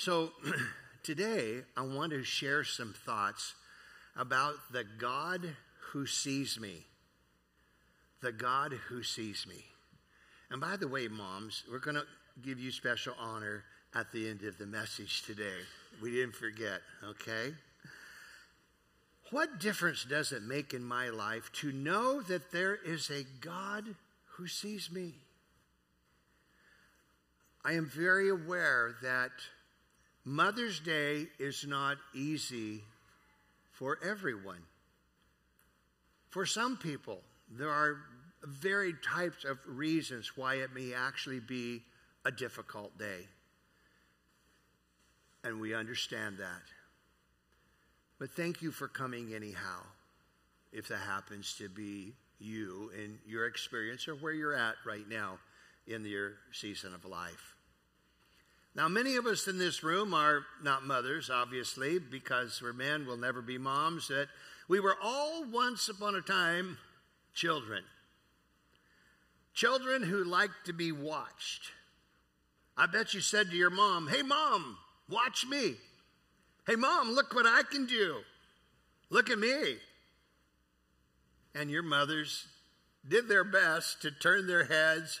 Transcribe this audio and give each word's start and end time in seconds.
So 0.00 0.32
today 1.02 1.60
I 1.76 1.82
want 1.82 2.12
to 2.12 2.24
share 2.24 2.64
some 2.64 2.94
thoughts 3.04 3.52
about 4.16 4.54
the 4.72 4.82
God 4.98 5.56
who 5.92 6.06
sees 6.06 6.58
me. 6.58 6.86
The 8.22 8.32
God 8.32 8.72
who 8.88 9.02
sees 9.02 9.46
me. 9.46 9.62
And 10.50 10.58
by 10.58 10.78
the 10.78 10.88
way, 10.88 11.06
moms, 11.08 11.64
we're 11.70 11.80
going 11.80 11.96
to 11.96 12.06
give 12.42 12.58
you 12.58 12.70
special 12.70 13.12
honor 13.20 13.64
at 13.94 14.10
the 14.10 14.26
end 14.26 14.42
of 14.44 14.56
the 14.56 14.64
message 14.64 15.22
today. 15.24 15.58
We 16.00 16.12
didn't 16.12 16.34
forget, 16.34 16.80
okay? 17.04 17.52
What 19.32 19.60
difference 19.60 20.04
does 20.04 20.32
it 20.32 20.42
make 20.42 20.72
in 20.72 20.82
my 20.82 21.10
life 21.10 21.52
to 21.56 21.72
know 21.72 22.22
that 22.22 22.52
there 22.52 22.74
is 22.74 23.10
a 23.10 23.26
God 23.42 23.84
who 24.36 24.46
sees 24.46 24.90
me? 24.90 25.12
I 27.62 27.74
am 27.74 27.84
very 27.84 28.30
aware 28.30 28.94
that 29.02 29.32
Mother's 30.24 30.80
Day 30.80 31.26
is 31.38 31.66
not 31.66 31.96
easy 32.14 32.82
for 33.72 33.98
everyone. 34.04 34.62
For 36.28 36.44
some 36.44 36.76
people, 36.76 37.22
there 37.50 37.70
are 37.70 37.96
varied 38.44 39.02
types 39.02 39.44
of 39.44 39.58
reasons 39.66 40.36
why 40.36 40.56
it 40.56 40.74
may 40.74 40.92
actually 40.94 41.40
be 41.40 41.82
a 42.24 42.30
difficult 42.30 42.96
day. 42.98 43.26
And 45.42 45.60
we 45.60 45.74
understand 45.74 46.38
that. 46.38 46.62
But 48.18 48.32
thank 48.32 48.60
you 48.60 48.70
for 48.70 48.88
coming 48.88 49.32
anyhow, 49.34 49.80
if 50.72 50.88
that 50.88 51.00
happens 51.00 51.54
to 51.58 51.68
be 51.68 52.12
you 52.38 52.90
in 52.94 53.18
your 53.26 53.46
experience 53.46 54.06
or 54.06 54.14
where 54.14 54.32
you're 54.32 54.54
at 54.54 54.74
right 54.84 55.08
now 55.08 55.38
in 55.86 56.04
your 56.04 56.34
season 56.52 56.94
of 56.94 57.04
life. 57.06 57.54
Now, 58.74 58.88
many 58.88 59.16
of 59.16 59.26
us 59.26 59.48
in 59.48 59.58
this 59.58 59.82
room 59.82 60.14
are 60.14 60.44
not 60.62 60.86
mothers, 60.86 61.28
obviously, 61.28 61.98
because 61.98 62.60
we're 62.62 62.72
men, 62.72 63.04
we'll 63.04 63.16
never 63.16 63.42
be 63.42 63.58
moms. 63.58 64.08
That 64.08 64.28
we 64.68 64.78
were 64.78 64.96
all 65.02 65.44
once 65.44 65.88
upon 65.88 66.14
a 66.14 66.20
time 66.20 66.78
children. 67.34 67.82
Children 69.54 70.04
who 70.04 70.22
like 70.22 70.50
to 70.66 70.72
be 70.72 70.92
watched. 70.92 71.72
I 72.76 72.86
bet 72.86 73.12
you 73.12 73.20
said 73.20 73.50
to 73.50 73.56
your 73.56 73.70
mom, 73.70 74.08
Hey, 74.08 74.22
mom, 74.22 74.78
watch 75.08 75.44
me. 75.46 75.74
Hey, 76.66 76.76
mom, 76.76 77.10
look 77.10 77.34
what 77.34 77.46
I 77.46 77.62
can 77.68 77.86
do. 77.86 78.20
Look 79.10 79.28
at 79.28 79.38
me. 79.38 79.78
And 81.54 81.70
your 81.70 81.82
mothers 81.82 82.46
did 83.06 83.28
their 83.28 83.42
best 83.44 84.00
to 84.02 84.12
turn 84.12 84.46
their 84.46 84.64
heads, 84.64 85.20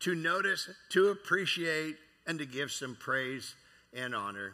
to 0.00 0.14
notice, 0.14 0.70
to 0.90 1.08
appreciate, 1.08 1.96
and 2.26 2.38
to 2.38 2.46
give 2.46 2.72
some 2.72 2.96
praise 2.98 3.54
and 3.92 4.14
honor. 4.14 4.52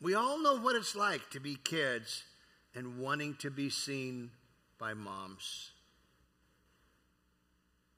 We 0.00 0.14
all 0.14 0.42
know 0.42 0.58
what 0.58 0.76
it's 0.76 0.94
like 0.94 1.30
to 1.30 1.40
be 1.40 1.56
kids 1.56 2.24
and 2.74 2.98
wanting 2.98 3.36
to 3.36 3.50
be 3.50 3.70
seen 3.70 4.30
by 4.78 4.94
moms. 4.94 5.70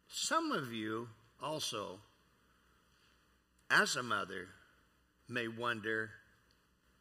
Some 0.09 0.53
of 0.53 0.73
you 0.73 1.09
also, 1.43 1.99
as 3.71 3.97
a 3.97 4.03
mother, 4.03 4.49
may 5.29 5.49
wonder 5.49 6.11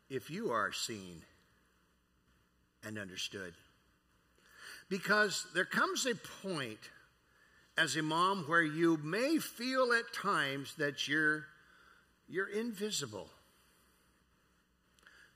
if 0.10 0.30
you 0.30 0.52
are 0.52 0.72
seen 0.72 1.22
and 2.84 2.98
understood. 2.98 3.54
Because 4.90 5.46
there 5.54 5.66
comes 5.66 6.06
a 6.06 6.16
point 6.44 6.80
as 7.78 7.96
a 7.96 8.02
mom 8.02 8.46
where 8.48 8.64
you 8.64 8.98
may 9.04 9.38
feel 9.38 9.94
at 9.94 10.14
times 10.14 10.74
that 10.78 11.08
you're, 11.08 11.46
you're 12.28 12.50
invisible. 12.50 13.30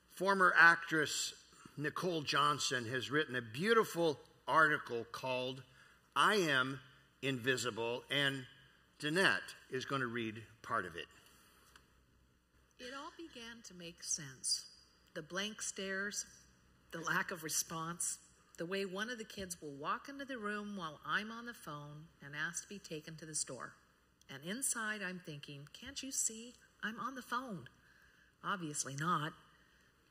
Former 0.09 0.53
actress 0.57 1.33
Nicole 1.77 2.21
Johnson 2.21 2.85
has 2.85 3.09
written 3.09 3.35
a 3.35 3.41
beautiful 3.41 4.19
article 4.47 5.05
called 5.11 5.63
I 6.15 6.35
Am 6.35 6.79
Invisible, 7.21 8.03
and 8.11 8.45
Danette 8.99 9.55
is 9.69 9.85
going 9.85 10.01
to 10.01 10.07
read 10.07 10.41
part 10.61 10.85
of 10.85 10.95
it. 10.95 11.07
It 12.79 12.93
all 12.95 13.11
began 13.17 13.61
to 13.67 13.73
make 13.73 14.03
sense. 14.03 14.65
The 15.13 15.21
blank 15.21 15.61
stares, 15.61 16.25
the 16.91 16.99
lack 16.99 17.31
of 17.31 17.43
response, 17.43 18.17
the 18.57 18.65
way 18.65 18.85
one 18.85 19.09
of 19.09 19.17
the 19.17 19.23
kids 19.23 19.61
will 19.61 19.73
walk 19.73 20.09
into 20.09 20.25
the 20.25 20.37
room 20.37 20.75
while 20.75 20.99
I'm 21.05 21.31
on 21.31 21.45
the 21.45 21.53
phone 21.53 22.05
and 22.23 22.33
ask 22.35 22.63
to 22.63 22.69
be 22.69 22.79
taken 22.79 23.15
to 23.15 23.25
the 23.25 23.35
store. 23.35 23.73
And 24.33 24.43
inside, 24.43 25.01
I'm 25.01 25.21
thinking, 25.25 25.67
can't 25.73 26.01
you 26.03 26.11
see? 26.11 26.53
I'm 26.83 26.99
on 26.99 27.15
the 27.15 27.21
phone. 27.21 27.67
Obviously 28.43 28.95
not. 28.99 29.33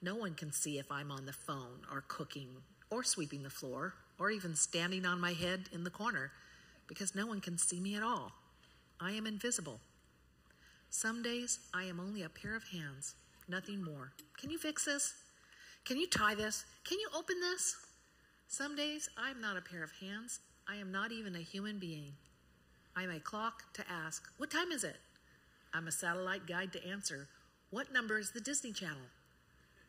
No 0.02 0.14
one 0.14 0.34
can 0.34 0.52
see 0.52 0.78
if 0.78 0.90
I'm 0.90 1.10
on 1.10 1.26
the 1.26 1.32
phone 1.32 1.80
or 1.92 2.04
cooking 2.06 2.48
or 2.90 3.02
sweeping 3.02 3.42
the 3.42 3.50
floor 3.50 3.94
or 4.18 4.30
even 4.30 4.54
standing 4.54 5.04
on 5.04 5.20
my 5.20 5.32
head 5.32 5.68
in 5.72 5.84
the 5.84 5.90
corner 5.90 6.30
because 6.86 7.14
no 7.14 7.26
one 7.26 7.40
can 7.40 7.58
see 7.58 7.80
me 7.80 7.96
at 7.96 8.02
all. 8.02 8.32
I 9.00 9.12
am 9.12 9.26
invisible. 9.26 9.80
Some 10.90 11.22
days 11.22 11.58
I 11.74 11.84
am 11.84 12.00
only 12.00 12.22
a 12.22 12.28
pair 12.28 12.54
of 12.56 12.64
hands, 12.64 13.14
nothing 13.48 13.82
more. 13.82 14.12
Can 14.38 14.50
you 14.50 14.58
fix 14.58 14.84
this? 14.84 15.14
Can 15.84 15.96
you 15.98 16.06
tie 16.06 16.34
this? 16.34 16.64
Can 16.84 16.98
you 16.98 17.08
open 17.16 17.40
this? 17.40 17.76
Some 18.48 18.76
days 18.76 19.08
I'm 19.16 19.40
not 19.40 19.56
a 19.56 19.60
pair 19.60 19.82
of 19.82 19.92
hands. 20.00 20.40
I 20.68 20.76
am 20.76 20.92
not 20.92 21.12
even 21.12 21.34
a 21.34 21.40
human 21.40 21.78
being. 21.78 22.12
I'm 22.96 23.10
a 23.10 23.20
clock 23.20 23.72
to 23.74 23.84
ask, 23.90 24.28
What 24.36 24.50
time 24.50 24.72
is 24.72 24.84
it? 24.84 24.96
I'm 25.72 25.86
a 25.86 25.92
satellite 25.92 26.46
guide 26.46 26.72
to 26.72 26.86
answer, 26.86 27.28
What 27.70 27.92
number 27.92 28.18
is 28.18 28.32
the 28.32 28.40
Disney 28.40 28.72
Channel? 28.72 29.06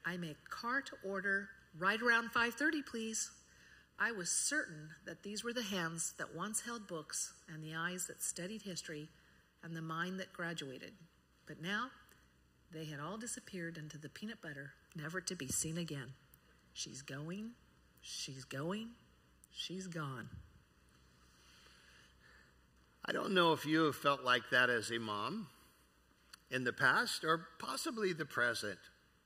I 0.06 0.18
make 0.18 0.50
car 0.50 0.82
to 0.82 0.96
order 1.04 1.50
right 1.78 2.02
around 2.02 2.32
5:30, 2.32 2.84
please. 2.84 3.32
I 4.00 4.12
was 4.12 4.32
certain 4.32 4.90
that 5.06 5.24
these 5.24 5.44
were 5.44 5.54
the 5.54 5.64
hands 5.64 6.14
that 6.18 6.34
once 6.34 6.62
held 6.62 6.88
books 6.88 7.34
and 7.48 7.64
the 7.64 7.76
eyes 7.76 8.08
that 8.08 8.22
studied 8.22 8.64
history 8.64 9.10
and 9.64 9.76
the 9.76 9.82
mind 9.82 10.20
that 10.20 10.34
graduated. 10.34 10.94
But 11.46 11.62
now 11.62 11.92
they 12.72 12.86
had 12.86 13.00
all 13.00 13.18
disappeared 13.18 13.78
into 13.78 13.98
the 13.98 14.10
peanut 14.10 14.42
butter, 14.42 14.74
never 14.96 15.22
to 15.22 15.36
be 15.36 15.48
seen 15.48 15.78
again. 15.78 16.14
She's 16.74 17.02
going, 17.02 17.52
she's 18.02 18.44
going, 18.44 18.92
she's 19.52 19.88
gone. 19.88 20.30
I 23.06 23.12
don't 23.12 23.34
know 23.34 23.54
if 23.54 23.66
you 23.66 23.84
have 23.84 23.96
felt 23.96 24.24
like 24.24 24.50
that 24.52 24.70
as 24.70 24.92
a 24.92 25.00
mom 25.00 25.48
in 26.52 26.64
the 26.64 26.74
past 26.74 27.24
or 27.24 27.48
possibly 27.60 28.14
the 28.14 28.26
present. 28.26 28.78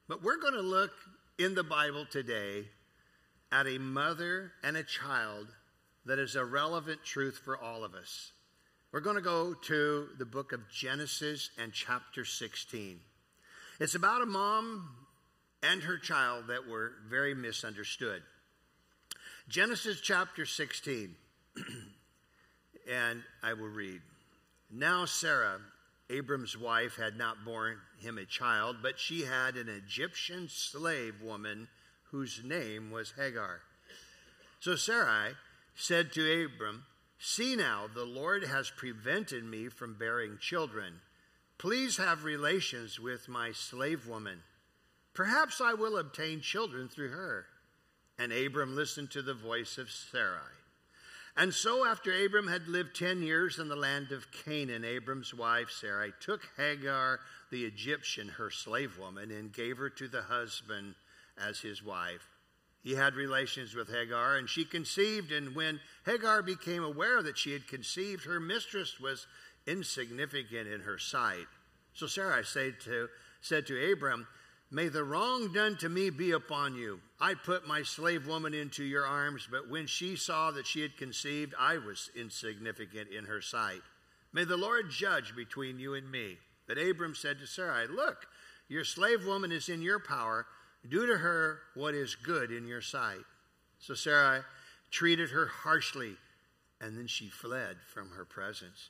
But 0.07 0.23
we're 0.23 0.39
going 0.39 0.53
to 0.53 0.61
look 0.61 0.91
in 1.39 1.55
the 1.55 1.63
Bible 1.63 2.05
today 2.09 2.65
at 3.51 3.67
a 3.67 3.79
mother 3.79 4.51
and 4.63 4.77
a 4.77 4.83
child 4.83 5.47
that 6.05 6.19
is 6.19 6.35
a 6.35 6.45
relevant 6.45 7.03
truth 7.03 7.41
for 7.43 7.57
all 7.57 7.83
of 7.83 7.95
us. 7.95 8.31
We're 8.91 8.99
going 9.01 9.15
to 9.15 9.21
go 9.21 9.53
to 9.53 10.07
the 10.17 10.25
book 10.25 10.53
of 10.53 10.69
Genesis 10.69 11.49
and 11.61 11.73
chapter 11.73 12.23
16. 12.23 12.99
It's 13.79 13.95
about 13.95 14.21
a 14.21 14.27
mom 14.27 14.89
and 15.63 15.81
her 15.81 15.97
child 15.97 16.45
that 16.47 16.67
were 16.67 16.93
very 17.09 17.33
misunderstood. 17.33 18.21
Genesis 19.49 19.99
chapter 19.99 20.45
16, 20.45 21.15
and 22.89 23.23
I 23.43 23.53
will 23.53 23.67
read. 23.67 24.01
Now 24.71 25.05
Sarah 25.05 25.59
Abram's 26.09 26.57
wife 26.57 26.97
had 26.97 27.17
not 27.17 27.43
borne 27.43 27.77
him 27.99 28.17
a 28.17 28.25
child, 28.25 28.77
but 28.81 28.99
she 28.99 29.21
had 29.21 29.55
an 29.55 29.69
Egyptian 29.69 30.47
slave 30.49 31.21
woman 31.21 31.67
whose 32.11 32.41
name 32.43 32.91
was 32.91 33.13
Hagar. 33.17 33.61
So 34.59 34.75
Sarai 34.75 35.33
said 35.75 36.11
to 36.13 36.45
Abram, 36.45 36.85
See 37.17 37.55
now, 37.55 37.85
the 37.93 38.05
Lord 38.05 38.43
has 38.43 38.69
prevented 38.69 39.43
me 39.43 39.69
from 39.69 39.95
bearing 39.95 40.37
children. 40.39 41.01
Please 41.57 41.97
have 41.97 42.23
relations 42.23 42.99
with 42.99 43.27
my 43.27 43.51
slave 43.51 44.07
woman. 44.07 44.43
Perhaps 45.13 45.61
I 45.61 45.73
will 45.73 45.97
obtain 45.97 46.41
children 46.41 46.89
through 46.89 47.09
her. 47.09 47.45
And 48.19 48.31
Abram 48.31 48.75
listened 48.75 49.11
to 49.11 49.21
the 49.21 49.33
voice 49.33 49.77
of 49.77 49.89
Sarai. 49.89 50.39
And 51.37 51.53
so, 51.53 51.85
after 51.85 52.13
Abram 52.13 52.47
had 52.47 52.69
lived 52.69 52.95
10 52.95 53.21
years 53.21 53.59
in 53.59 53.67
the 53.67 53.75
land 53.75 54.13
of 54.13 54.31
Canaan, 54.31 54.85
Abram's 54.85 55.33
wife 55.33 55.69
Sarai 55.69 56.13
took 56.21 56.47
Hagar, 56.55 57.19
the 57.51 57.65
Egyptian, 57.65 58.29
her 58.29 58.49
slave 58.49 58.97
woman, 58.97 59.31
and 59.31 59.51
gave 59.51 59.77
her 59.77 59.89
to 59.89 60.07
the 60.07 60.21
husband 60.21 60.95
as 61.37 61.59
his 61.59 61.83
wife. 61.83 62.29
He 62.83 62.93
had 62.93 63.15
relations 63.15 63.75
with 63.75 63.89
Hagar, 63.89 64.37
and 64.37 64.49
she 64.49 64.63
conceived. 64.63 65.31
And 65.31 65.55
when 65.55 65.81
Hagar 66.05 66.41
became 66.41 66.83
aware 66.83 67.21
that 67.23 67.37
she 67.37 67.51
had 67.51 67.67
conceived, 67.67 68.25
her 68.25 68.39
mistress 68.39 68.99
was 68.99 69.27
insignificant 69.67 70.69
in 70.69 70.81
her 70.81 70.99
sight. 70.99 71.47
So 71.93 72.07
Sarai 72.07 72.43
said 72.45 72.79
to, 72.81 73.09
said 73.41 73.65
to 73.67 73.91
Abram, 73.91 74.27
May 74.71 74.87
the 74.89 75.03
wrong 75.03 75.53
done 75.53 75.77
to 75.77 75.89
me 75.89 76.09
be 76.09 76.31
upon 76.31 76.75
you. 76.75 76.99
I 77.19 77.33
put 77.35 77.67
my 77.67 77.83
slave 77.83 78.27
woman 78.27 78.53
into 78.53 78.83
your 78.83 79.05
arms, 79.05 79.47
but 79.49 79.69
when 79.69 79.87
she 79.87 80.15
saw 80.15 80.51
that 80.51 80.67
she 80.67 80.81
had 80.81 80.97
conceived, 80.97 81.53
I 81.57 81.77
was 81.77 82.09
insignificant 82.15 83.09
in 83.09 83.25
her 83.25 83.41
sight. 83.41 83.81
May 84.33 84.43
the 84.43 84.57
Lord 84.57 84.89
judge 84.89 85.35
between 85.35 85.79
you 85.79 85.93
and 85.93 86.11
me. 86.11 86.37
But 86.67 86.77
Abram 86.77 87.15
said 87.15 87.39
to 87.39 87.47
Sarai, 87.47 87.87
Look, 87.87 88.25
Your 88.67 88.83
slave 88.83 89.25
woman 89.25 89.51
is 89.51 89.69
in 89.69 89.81
your 89.81 89.99
power. 89.99 90.47
Do 90.89 91.05
to 91.05 91.17
her 91.17 91.59
what 91.75 91.93
is 91.93 92.15
good 92.15 92.51
in 92.51 92.67
your 92.67 92.81
sight. 92.81 93.23
So 93.79 93.93
Sarai 93.93 94.41
treated 94.91 95.29
her 95.31 95.45
harshly, 95.45 96.15
and 96.81 96.97
then 96.97 97.07
she 97.07 97.29
fled 97.29 97.77
from 97.93 98.11
her 98.11 98.25
presence. 98.25 98.89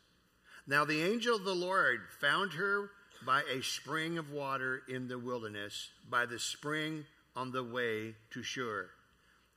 Now 0.67 0.85
the 0.85 1.01
angel 1.01 1.35
of 1.35 1.43
the 1.43 1.53
Lord 1.53 2.01
found 2.19 2.53
her 2.53 2.89
by 3.25 3.41
a 3.43 3.61
spring 3.61 4.17
of 4.17 4.31
water 4.31 4.83
in 4.87 5.07
the 5.07 5.17
wilderness, 5.17 5.89
by 6.09 6.25
the 6.25 6.39
spring 6.39 7.05
on 7.35 7.51
the 7.51 7.63
way 7.63 8.15
to 8.31 8.43
Shur. 8.43 8.89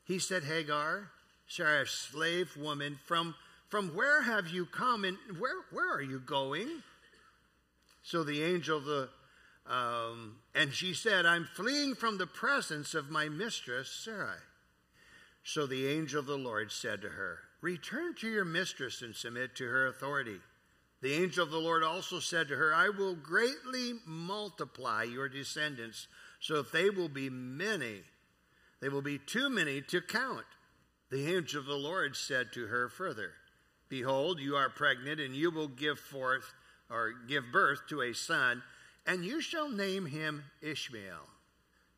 He 0.05 0.19
said, 0.19 0.44
Hagar, 0.44 1.11
Sarah's 1.47 1.91
slave 1.91 2.56
woman, 2.56 2.99
from, 3.06 3.35
from 3.69 3.94
where 3.94 4.23
have 4.23 4.49
you 4.49 4.67
come 4.67 5.05
and 5.05 5.17
where, 5.38 5.53
where 5.70 5.94
are 5.94 6.03
you 6.03 6.19
going? 6.19 6.82
So 8.03 8.25
the 8.25 8.43
angel, 8.43 8.81
the, 8.81 9.11
um, 9.67 10.37
and 10.55 10.73
she 10.73 10.94
said, 10.94 11.26
I'm 11.26 11.49
fleeing 11.55 11.94
from 11.94 12.17
the 12.17 12.26
presence 12.26 12.94
of 12.94 13.11
my 13.11 13.29
mistress, 13.29 13.91
Sarai. 13.91 14.38
So 15.44 15.67
the 15.67 15.87
angel 15.87 16.21
of 16.21 16.26
the 16.26 16.38
Lord 16.38 16.73
said 16.73 17.03
to 17.03 17.09
her, 17.11 17.41
Return 17.61 18.14
to 18.17 18.29
your 18.29 18.44
mistress 18.44 19.03
and 19.03 19.14
submit 19.14 19.56
to 19.56 19.64
her 19.64 19.88
authority. 19.88 20.41
The 21.00 21.15
angel 21.15 21.45
of 21.45 21.50
the 21.50 21.59
Lord 21.59 21.85
also 21.85 22.19
said 22.19 22.49
to 22.49 22.56
her, 22.56 22.75
I 22.75 22.89
will 22.89 23.15
greatly 23.15 23.95
multiply 24.05 25.05
your 25.05 25.29
descendants, 25.29 26.09
so 26.41 26.62
that 26.62 26.73
they 26.73 26.91
will 26.91 27.09
be 27.09 27.31
many. 27.31 28.03
They 28.81 28.89
will 28.89 29.03
be 29.03 29.19
too 29.19 29.49
many 29.49 29.81
to 29.83 30.00
count. 30.00 30.47
The 31.11 31.37
angel 31.37 31.61
of 31.61 31.67
the 31.67 31.75
Lord 31.75 32.17
said 32.17 32.53
to 32.53 32.67
her 32.67 32.89
further, 32.89 33.33
Behold, 33.89 34.41
you 34.41 34.56
are 34.56 34.69
pregnant, 34.69 35.21
and 35.21 35.35
you 35.35 35.50
will 35.50 35.69
give 35.69 35.99
forth 35.99 36.53
or 36.91 37.15
give 37.27 37.45
birth 37.53 37.81
to 37.89 38.03
a 38.03 38.12
son, 38.12 38.62
and 39.06 39.25
you 39.25 39.41
shall 39.41 39.71
name 39.71 40.06
him 40.06 40.45
Ishmael, 40.61 41.27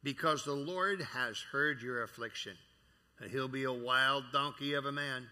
because 0.03 0.45
the 0.45 0.53
Lord 0.53 1.01
has 1.01 1.41
heard 1.53 1.83
your 1.83 2.03
affliction, 2.03 2.57
and 3.19 3.31
he'll 3.31 3.49
be 3.49 3.65
a 3.65 3.73
wild 3.73 4.25
donkey 4.33 4.75
of 4.75 4.85
a 4.85 4.93
man. 4.93 5.27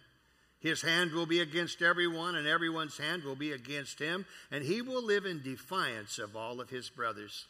His 0.60 0.82
hand 0.82 1.12
will 1.12 1.26
be 1.26 1.40
against 1.40 1.82
everyone, 1.82 2.34
and 2.34 2.46
everyone's 2.46 2.98
hand 2.98 3.22
will 3.22 3.36
be 3.36 3.52
against 3.52 3.98
him, 3.98 4.26
and 4.50 4.64
he 4.64 4.82
will 4.82 5.04
live 5.04 5.24
in 5.24 5.42
defiance 5.42 6.18
of 6.18 6.34
all 6.34 6.60
of 6.60 6.70
his 6.70 6.90
brothers. 6.90 7.46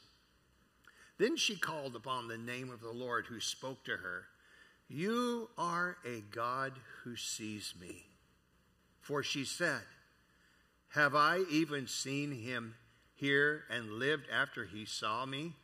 Then 1.16 1.36
she 1.36 1.56
called 1.56 1.96
upon 1.96 2.28
the 2.28 2.38
name 2.38 2.70
of 2.70 2.80
the 2.80 2.92
Lord 2.92 3.26
who 3.26 3.40
spoke 3.40 3.84
to 3.84 3.96
her 3.96 4.26
You 4.88 5.48
are 5.56 5.96
a 6.06 6.20
God 6.30 6.74
who 7.02 7.16
sees 7.16 7.74
me. 7.80 8.04
For 9.00 9.22
she 9.22 9.44
said, 9.44 9.80
Have 10.90 11.14
I 11.14 11.40
even 11.50 11.86
seen 11.86 12.30
him 12.30 12.74
here 13.14 13.64
and 13.70 13.92
lived 13.94 14.26
after 14.30 14.66
he 14.66 14.84
saw 14.84 15.24
me? 15.24 15.54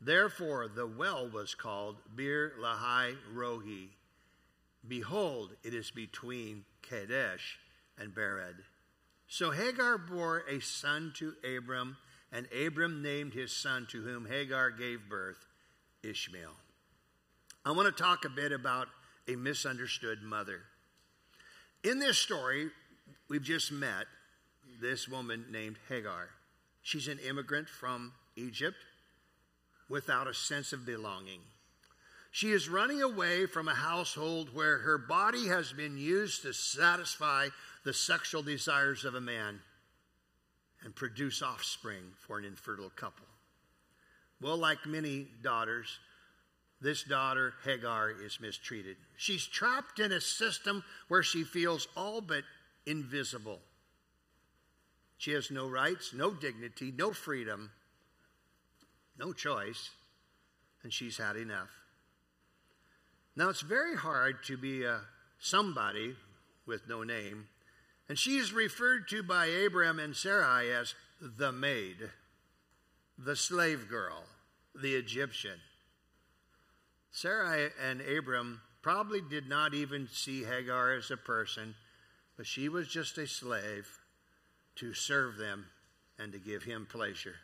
Therefore, 0.00 0.68
the 0.68 0.86
well 0.86 1.28
was 1.28 1.54
called 1.54 1.96
Beer 2.14 2.52
Lahai 2.60 3.16
Rohi. 3.34 3.88
Behold, 4.86 5.56
it 5.64 5.74
is 5.74 5.90
between 5.90 6.64
Kadesh 6.94 7.58
and 7.98 8.14
Bered. 8.14 8.54
So 9.26 9.50
Hagar 9.50 9.98
bore 9.98 10.44
a 10.48 10.60
son 10.60 11.12
to 11.16 11.34
Abram, 11.56 11.96
and 12.30 12.46
Abram 12.52 13.02
named 13.02 13.34
his 13.34 13.50
son 13.50 13.86
to 13.90 14.02
whom 14.02 14.26
Hagar 14.26 14.70
gave 14.70 15.08
birth 15.08 15.44
Ishmael. 16.02 16.52
I 17.64 17.72
want 17.72 17.94
to 17.94 18.02
talk 18.02 18.24
a 18.24 18.28
bit 18.28 18.52
about 18.52 18.88
a 19.26 19.34
misunderstood 19.34 20.22
mother. 20.22 20.60
In 21.82 21.98
this 21.98 22.18
story, 22.18 22.70
we've 23.28 23.42
just 23.42 23.72
met 23.72 24.06
this 24.80 25.08
woman 25.08 25.46
named 25.50 25.76
Hagar. 25.88 26.28
She's 26.82 27.08
an 27.08 27.18
immigrant 27.18 27.68
from 27.68 28.12
Egypt 28.36 28.76
without 29.88 30.28
a 30.28 30.34
sense 30.34 30.72
of 30.72 30.86
belonging. 30.86 31.40
She 32.34 32.50
is 32.50 32.68
running 32.68 33.00
away 33.00 33.46
from 33.46 33.68
a 33.68 33.74
household 33.76 34.52
where 34.52 34.78
her 34.78 34.98
body 34.98 35.46
has 35.46 35.72
been 35.72 35.96
used 35.96 36.42
to 36.42 36.52
satisfy 36.52 37.50
the 37.84 37.92
sexual 37.92 38.42
desires 38.42 39.04
of 39.04 39.14
a 39.14 39.20
man 39.20 39.60
and 40.82 40.92
produce 40.96 41.42
offspring 41.42 42.02
for 42.26 42.36
an 42.36 42.44
infertile 42.44 42.90
couple. 42.96 43.26
Well, 44.40 44.56
like 44.56 44.84
many 44.84 45.28
daughters, 45.44 46.00
this 46.80 47.04
daughter, 47.04 47.54
Hagar, 47.64 48.10
is 48.10 48.40
mistreated. 48.40 48.96
She's 49.16 49.46
trapped 49.46 50.00
in 50.00 50.10
a 50.10 50.20
system 50.20 50.82
where 51.06 51.22
she 51.22 51.44
feels 51.44 51.86
all 51.96 52.20
but 52.20 52.42
invisible. 52.84 53.60
She 55.18 55.30
has 55.34 55.52
no 55.52 55.68
rights, 55.68 56.12
no 56.12 56.32
dignity, 56.32 56.92
no 56.98 57.12
freedom, 57.12 57.70
no 59.20 59.32
choice, 59.32 59.90
and 60.82 60.92
she's 60.92 61.16
had 61.16 61.36
enough. 61.36 61.83
Now, 63.36 63.48
it's 63.48 63.62
very 63.62 63.96
hard 63.96 64.44
to 64.44 64.56
be 64.56 64.84
a 64.84 65.00
somebody 65.40 66.14
with 66.66 66.88
no 66.88 67.02
name, 67.02 67.48
and 68.08 68.18
she 68.18 68.36
is 68.36 68.52
referred 68.52 69.08
to 69.08 69.22
by 69.22 69.46
Abraham 69.46 69.98
and 69.98 70.14
Sarai 70.14 70.72
as 70.72 70.94
the 71.20 71.50
maid, 71.50 72.10
the 73.18 73.34
slave 73.34 73.88
girl, 73.88 74.24
the 74.74 74.94
Egyptian. 74.94 75.58
Sarai 77.10 77.70
and 77.82 78.00
Abram 78.00 78.60
probably 78.82 79.20
did 79.20 79.48
not 79.48 79.74
even 79.74 80.08
see 80.12 80.44
Hagar 80.44 80.94
as 80.94 81.10
a 81.10 81.16
person, 81.16 81.74
but 82.36 82.46
she 82.46 82.68
was 82.68 82.88
just 82.88 83.18
a 83.18 83.26
slave 83.26 83.88
to 84.76 84.94
serve 84.94 85.36
them 85.36 85.66
and 86.18 86.32
to 86.32 86.38
give 86.38 86.62
him 86.62 86.86
pleasure. 86.90 87.36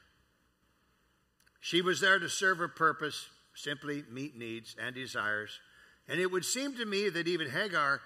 She 1.61 1.83
was 1.83 2.01
there 2.01 2.19
to 2.19 2.29
serve 2.29 2.61
a 2.61 2.69
purpose, 2.69 3.29
simply 3.55 4.05
meet 4.11 4.37
needs 4.37 4.77
and 4.81 4.95
desires 4.95 5.59
and 6.11 6.21
it 6.21 6.31
would 6.31 6.45
seem 6.45 6.75
to 6.75 6.85
me 6.85 7.09
that 7.09 7.29
even 7.29 7.49
Hagar 7.49 8.01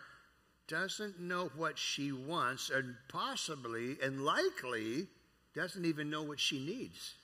doesn't 0.69 1.19
know 1.19 1.51
what 1.57 1.79
she 1.79 2.13
wants, 2.13 2.69
and 2.69 2.97
possibly 3.09 3.97
and 4.03 4.23
likely 4.25 5.07
doesn't 5.55 5.87
even 5.87 6.11
know 6.11 6.23
what 6.23 6.39
she 6.39 6.59
needs. 6.59 7.15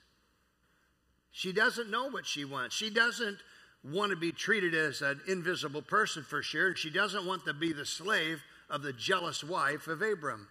She 1.30 1.52
doesn't 1.52 1.90
know 1.90 2.08
what 2.08 2.26
she 2.26 2.46
wants. 2.46 2.74
She 2.74 2.88
doesn't 2.88 3.36
want 3.84 4.10
to 4.10 4.16
be 4.16 4.32
treated 4.32 4.74
as 4.74 5.02
an 5.02 5.20
invisible 5.28 5.82
person 5.82 6.22
for 6.22 6.42
sure, 6.42 6.68
and 6.68 6.78
she 6.78 6.90
doesn't 6.90 7.26
want 7.26 7.44
to 7.44 7.52
be 7.52 7.74
the 7.74 7.86
slave 7.86 8.42
of 8.70 8.82
the 8.82 8.92
jealous 8.94 9.44
wife 9.44 9.86
of 9.86 10.00
Abram. 10.00 10.48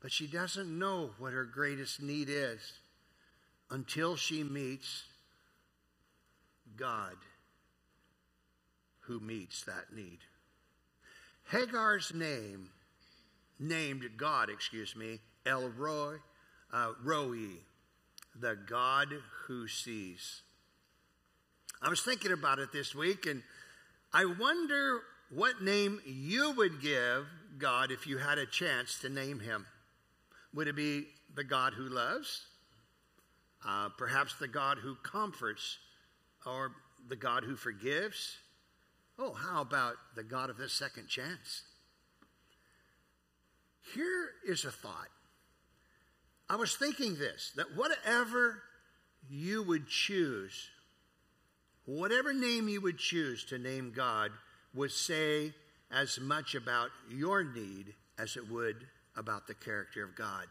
But 0.00 0.12
she 0.12 0.28
doesn't 0.28 0.78
know 0.78 1.10
what 1.18 1.32
her 1.32 1.44
greatest 1.44 2.00
need 2.00 2.28
is 2.30 2.74
until 3.70 4.14
she 4.14 4.44
meets 4.44 5.02
God 6.76 7.16
who 9.08 9.18
meets 9.18 9.64
that 9.64 9.92
need. 9.92 10.18
Hagar's 11.50 12.12
name, 12.14 12.68
named 13.58 14.04
God, 14.16 14.50
excuse 14.50 14.94
me, 14.94 15.18
El 15.44 15.70
Roi, 15.70 16.16
uh, 16.72 16.92
the 18.38 18.56
God 18.68 19.08
who 19.46 19.66
sees. 19.66 20.42
I 21.80 21.88
was 21.88 22.02
thinking 22.02 22.32
about 22.32 22.58
it 22.58 22.70
this 22.70 22.94
week, 22.94 23.24
and 23.26 23.42
I 24.12 24.26
wonder 24.26 25.00
what 25.30 25.62
name 25.62 26.00
you 26.04 26.52
would 26.52 26.82
give 26.82 27.26
God 27.56 27.90
if 27.90 28.06
you 28.06 28.18
had 28.18 28.38
a 28.38 28.46
chance 28.46 28.98
to 29.00 29.08
name 29.08 29.40
him. 29.40 29.66
Would 30.52 30.68
it 30.68 30.76
be 30.76 31.06
the 31.34 31.44
God 31.44 31.72
who 31.72 31.88
loves? 31.88 32.46
Uh, 33.66 33.88
perhaps 33.96 34.34
the 34.34 34.48
God 34.48 34.78
who 34.78 34.96
comforts, 34.96 35.78
or 36.44 36.72
the 37.08 37.16
God 37.16 37.44
who 37.44 37.56
forgives? 37.56 38.36
Oh, 39.18 39.32
how 39.32 39.62
about 39.62 39.96
the 40.14 40.22
God 40.22 40.48
of 40.48 40.58
the 40.58 40.68
second 40.68 41.08
chance? 41.08 41.62
Here 43.94 44.30
is 44.46 44.64
a 44.64 44.70
thought. 44.70 45.08
I 46.48 46.56
was 46.56 46.76
thinking 46.76 47.16
this 47.16 47.52
that 47.56 47.76
whatever 47.76 48.62
you 49.28 49.62
would 49.62 49.88
choose, 49.88 50.68
whatever 51.84 52.32
name 52.32 52.68
you 52.68 52.80
would 52.80 52.98
choose 52.98 53.44
to 53.46 53.58
name 53.58 53.92
God, 53.94 54.30
would 54.74 54.92
say 54.92 55.52
as 55.90 56.20
much 56.20 56.54
about 56.54 56.90
your 57.10 57.42
need 57.42 57.94
as 58.18 58.36
it 58.36 58.48
would 58.50 58.86
about 59.16 59.46
the 59.46 59.54
character 59.54 60.04
of 60.04 60.14
God. 60.14 60.46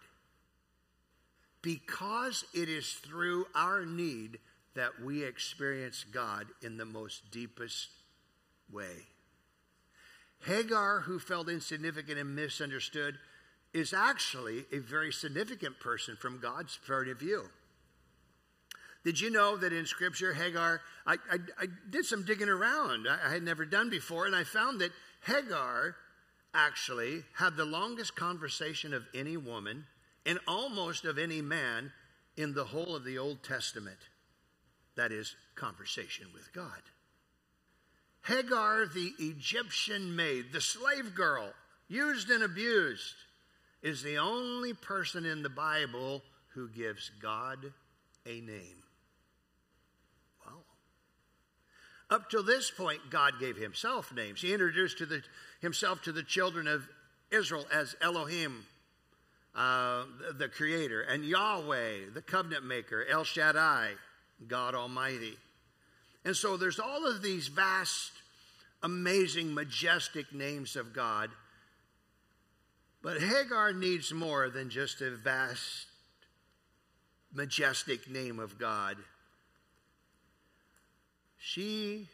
Because 1.62 2.44
it 2.54 2.70
is 2.70 2.94
through 2.94 3.46
our 3.56 3.86
need 3.86 4.40
that 4.76 5.02
we 5.04 5.24
experience 5.24 6.04
God 6.04 6.48
in 6.62 6.78
the 6.78 6.86
most 6.86 7.32
deepest 7.32 7.90
way. 8.72 9.08
Hagar, 10.46 11.02
who 11.02 11.20
felt 11.20 11.50
insignificant 11.50 12.20
and 12.20 12.36
misunderstood, 12.36 13.18
is 13.74 13.94
actually 13.94 14.66
a 14.72 14.80
very 14.80 15.12
significant 15.12 15.80
person 15.80 16.16
from 16.16 16.40
God's 16.40 16.78
point 16.88 17.10
of 17.10 17.20
view. 17.20 17.50
Did 19.04 19.20
you 19.22 19.30
know 19.30 19.56
that 19.58 19.74
in 19.74 19.86
Scripture, 19.86 20.34
Hagar, 20.34 20.82
I, 21.06 21.14
I, 21.32 21.38
I 21.62 21.66
did 21.90 22.06
some 22.06 22.26
digging 22.26 22.50
around 22.50 23.08
I, 23.08 23.18
I 23.26 23.30
had 23.32 23.44
never 23.44 23.66
done 23.66 23.90
before, 23.90 24.26
and 24.26 24.36
I 24.36 24.44
found 24.44 24.82
that 24.82 24.92
Hagar 25.26 25.96
actually 26.54 27.24
had 27.36 27.56
the 27.56 27.66
longest 27.66 28.16
conversation 28.16 28.94
of 28.94 29.06
any 29.14 29.38
woman 29.38 29.86
and 30.26 30.40
almost 30.48 31.06
of 31.06 31.18
any 31.18 31.42
man 31.42 31.92
in 32.36 32.54
the 32.54 32.66
whole 32.66 32.96
of 32.96 33.04
the 33.04 33.18
Old 33.18 33.44
Testament. 33.44 33.98
That 34.96 35.12
is, 35.12 35.36
conversation 35.56 36.28
with 36.34 36.52
God. 36.54 36.82
Hagar, 38.28 38.86
the 38.88 39.14
Egyptian 39.20 40.16
maid, 40.16 40.52
the 40.52 40.60
slave 40.60 41.16
girl, 41.16 41.54
used 41.88 42.30
and 42.30 42.44
abused, 42.44 43.16
is 43.82 44.04
the 44.04 44.18
only 44.18 44.74
person 44.74 45.26
in 45.26 45.44
the 45.44 45.50
Bible 45.50 46.22
who 46.54 46.68
gives 46.68 47.10
God 47.22 47.72
a 48.26 48.42
name. 48.42 48.84
Well, 50.46 50.64
up 52.10 52.30
till 52.30 52.44
this 52.44 52.70
point, 52.70 53.00
God 53.10 53.34
gave 53.40 53.56
himself 53.56 54.14
names. 54.14 54.42
He 54.42 54.52
introduced 54.52 54.98
to 54.98 55.06
the, 55.06 55.22
himself 55.62 56.02
to 56.02 56.12
the 56.12 56.24
children 56.24 56.68
of 56.68 56.88
Israel 57.32 57.66
as 57.74 57.96
Elohim, 58.02 58.66
uh, 59.56 60.04
the 60.38 60.50
creator, 60.50 61.02
and 61.02 61.24
Yahweh, 61.24 62.10
the 62.14 62.22
covenant 62.22 62.66
maker, 62.66 63.06
El 63.10 63.24
Shaddai, 63.24 63.92
God 64.50 64.76
Almighty. 64.76 65.38
And 66.28 66.36
so 66.36 66.58
there's 66.58 66.78
all 66.78 67.08
of 67.08 67.22
these 67.22 67.48
vast, 67.48 68.12
amazing, 68.84 69.54
majestic 69.54 70.34
names 70.34 70.76
of 70.76 70.92
God. 70.92 71.30
But 73.02 73.22
Hagar 73.22 73.72
needs 73.72 74.14
more 74.14 74.50
than 74.50 74.70
just 74.70 75.00
a 75.00 75.12
vast, 75.12 75.86
majestic 77.34 78.10
name 78.10 78.40
of 78.40 78.60
God. 78.60 78.98
She 81.38 82.10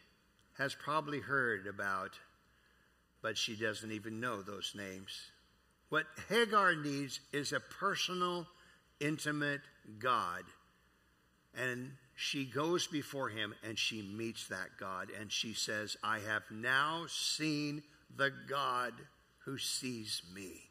has 0.58 0.76
probably 0.76 1.18
heard 1.18 1.66
about, 1.66 2.12
but 3.20 3.36
she 3.36 3.56
doesn't 3.56 3.90
even 3.90 4.20
know 4.20 4.42
those 4.42 4.74
names. 4.76 5.10
What 5.88 6.06
Hagar 6.28 6.76
needs 6.76 7.18
is 7.32 7.52
a 7.52 7.58
personal, 7.58 8.46
intimate 9.00 9.62
God. 9.98 10.44
And 11.58 11.90
she 12.14 12.44
goes 12.44 12.86
before 12.86 13.28
him 13.28 13.54
and 13.66 13.78
she 13.78 14.02
meets 14.02 14.48
that 14.48 14.78
God 14.78 15.08
and 15.18 15.30
she 15.32 15.52
says, 15.52 15.96
I 16.02 16.20
have 16.20 16.42
now 16.50 17.06
seen 17.08 17.82
the 18.16 18.32
God 18.48 18.92
who 19.44 19.58
sees 19.58 20.22
me. 20.34 20.70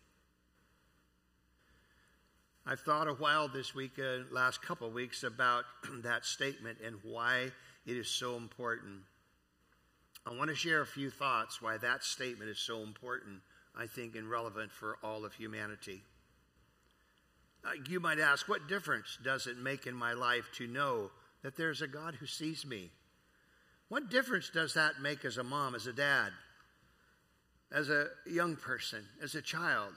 I've 2.65 2.79
thought 2.79 3.09
a 3.09 3.13
while 3.13 3.49
this 3.49 3.75
week, 3.75 3.99
uh, 3.99 4.19
last 4.31 4.61
couple 4.61 4.87
of 4.87 4.93
weeks, 4.93 5.23
about 5.23 5.65
that 6.03 6.25
statement 6.25 6.77
and 6.83 6.95
why 7.03 7.51
it 7.85 7.97
is 7.97 8.07
so 8.07 8.37
important. 8.37 9.01
I 10.25 10.33
want 10.33 10.49
to 10.49 10.55
share 10.55 10.81
a 10.81 10.85
few 10.85 11.09
thoughts 11.09 11.61
why 11.61 11.77
that 11.77 12.05
statement 12.05 12.49
is 12.49 12.59
so 12.59 12.81
important, 12.81 13.41
I 13.77 13.87
think, 13.87 14.15
and 14.15 14.29
relevant 14.29 14.71
for 14.71 14.97
all 15.03 15.25
of 15.25 15.33
humanity. 15.33 16.03
Uh, 17.65 17.71
you 17.89 17.99
might 17.99 18.19
ask, 18.19 18.47
what 18.47 18.69
difference 18.69 19.17
does 19.21 19.45
it 19.45 19.57
make 19.57 19.85
in 19.85 19.95
my 19.95 20.13
life 20.13 20.49
to 20.53 20.65
know 20.65 21.11
that 21.43 21.57
there's 21.57 21.81
a 21.81 21.87
God 21.87 22.15
who 22.15 22.25
sees 22.25 22.65
me? 22.65 22.89
What 23.89 24.09
difference 24.09 24.49
does 24.49 24.73
that 24.73 25.01
make 25.01 25.23
as 25.23 25.37
a 25.37 25.43
mom, 25.43 25.75
as 25.75 25.85
a 25.85 25.93
dad, 25.93 26.31
as 27.71 27.89
a 27.89 28.07
young 28.25 28.55
person, 28.55 29.05
as 29.21 29.35
a 29.35 29.41
child? 29.41 29.93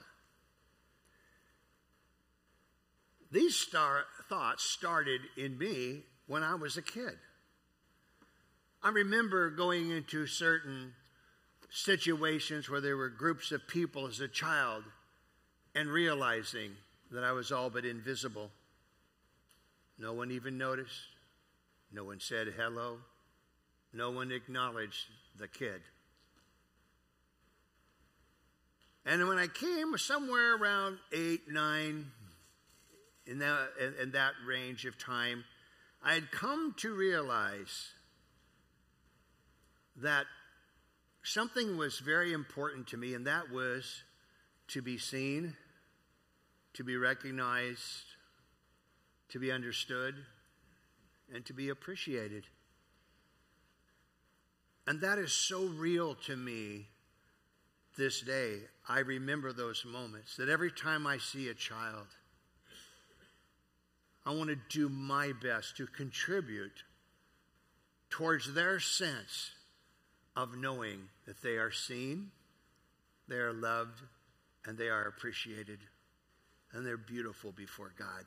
These 3.31 3.55
star- 3.55 4.05
thoughts 4.29 4.63
started 4.63 5.21
in 5.35 5.57
me 5.57 6.03
when 6.27 6.43
I 6.43 6.55
was 6.55 6.77
a 6.77 6.81
kid. 6.81 7.17
I 8.83 8.89
remember 8.89 9.49
going 9.49 9.89
into 9.89 10.27
certain 10.27 10.93
situations 11.69 12.69
where 12.69 12.81
there 12.81 12.95
were 12.95 13.09
groups 13.09 13.51
of 13.51 13.67
people 13.67 14.07
as 14.07 14.19
a 14.19 14.27
child 14.27 14.83
and 15.75 15.89
realizing 15.89 16.71
that 17.11 17.23
I 17.23 17.31
was 17.31 17.51
all 17.51 17.69
but 17.69 17.85
invisible. 17.85 18.51
No 19.97 20.13
one 20.13 20.31
even 20.31 20.57
noticed. 20.57 21.16
No 21.91 22.03
one 22.03 22.19
said 22.19 22.47
hello. 22.57 22.99
No 23.93 24.11
one 24.11 24.31
acknowledged 24.31 25.07
the 25.37 25.47
kid. 25.47 25.81
And 29.05 29.25
when 29.27 29.37
I 29.37 29.47
came 29.47 29.97
somewhere 29.97 30.55
around 30.57 30.97
eight, 31.13 31.49
nine, 31.49 32.11
in 33.25 33.39
that, 33.39 33.69
in, 34.01 34.11
that 34.11 34.33
range 34.45 34.85
of 34.85 34.97
time, 34.97 35.45
I 36.03 36.13
had 36.13 36.29
come 36.29 36.75
to 36.79 36.93
realize 36.93 37.93
that 39.95 40.25
something 41.23 41.77
was 41.77 41.99
very 41.99 42.33
important 42.33 42.87
to 42.87 42.97
me, 42.97 43.13
and 43.13 43.27
that 43.27 43.49
was 43.49 44.03
to 44.69 44.81
be 44.81 44.97
seen, 44.97 45.55
to 46.73 46.83
be 46.83 46.97
recognized, 46.97 48.03
to 49.29 49.39
be 49.39 49.53
understood, 49.53 50.15
and 51.33 51.45
to 51.45 51.53
be 51.53 51.69
appreciated. 51.69 52.45
And 54.85 55.01
that 55.01 55.17
is 55.17 55.33
so 55.33 55.65
real 55.65 56.15
to 56.25 56.35
me 56.35 56.87
this 57.97 58.21
day. 58.21 58.59
I 58.87 58.99
remember 58.99 59.51
those 59.51 59.83
moments 59.85 60.37
that 60.37 60.49
every 60.49 60.71
time 60.71 61.05
I 61.05 61.17
see 61.17 61.49
a 61.49 61.53
child, 61.53 62.07
I 64.25 64.33
want 64.33 64.49
to 64.49 64.57
do 64.69 64.89
my 64.89 65.33
best 65.41 65.77
to 65.77 65.87
contribute 65.87 66.83
towards 68.09 68.53
their 68.53 68.79
sense 68.79 69.51
of 70.35 70.57
knowing 70.57 70.99
that 71.25 71.41
they 71.41 71.57
are 71.57 71.71
seen, 71.71 72.31
they 73.27 73.37
are 73.37 73.53
loved, 73.53 74.01
and 74.65 74.77
they 74.77 74.89
are 74.89 75.07
appreciated, 75.07 75.79
and 76.71 76.85
they're 76.85 76.97
beautiful 76.97 77.51
before 77.51 77.91
God. 77.97 78.25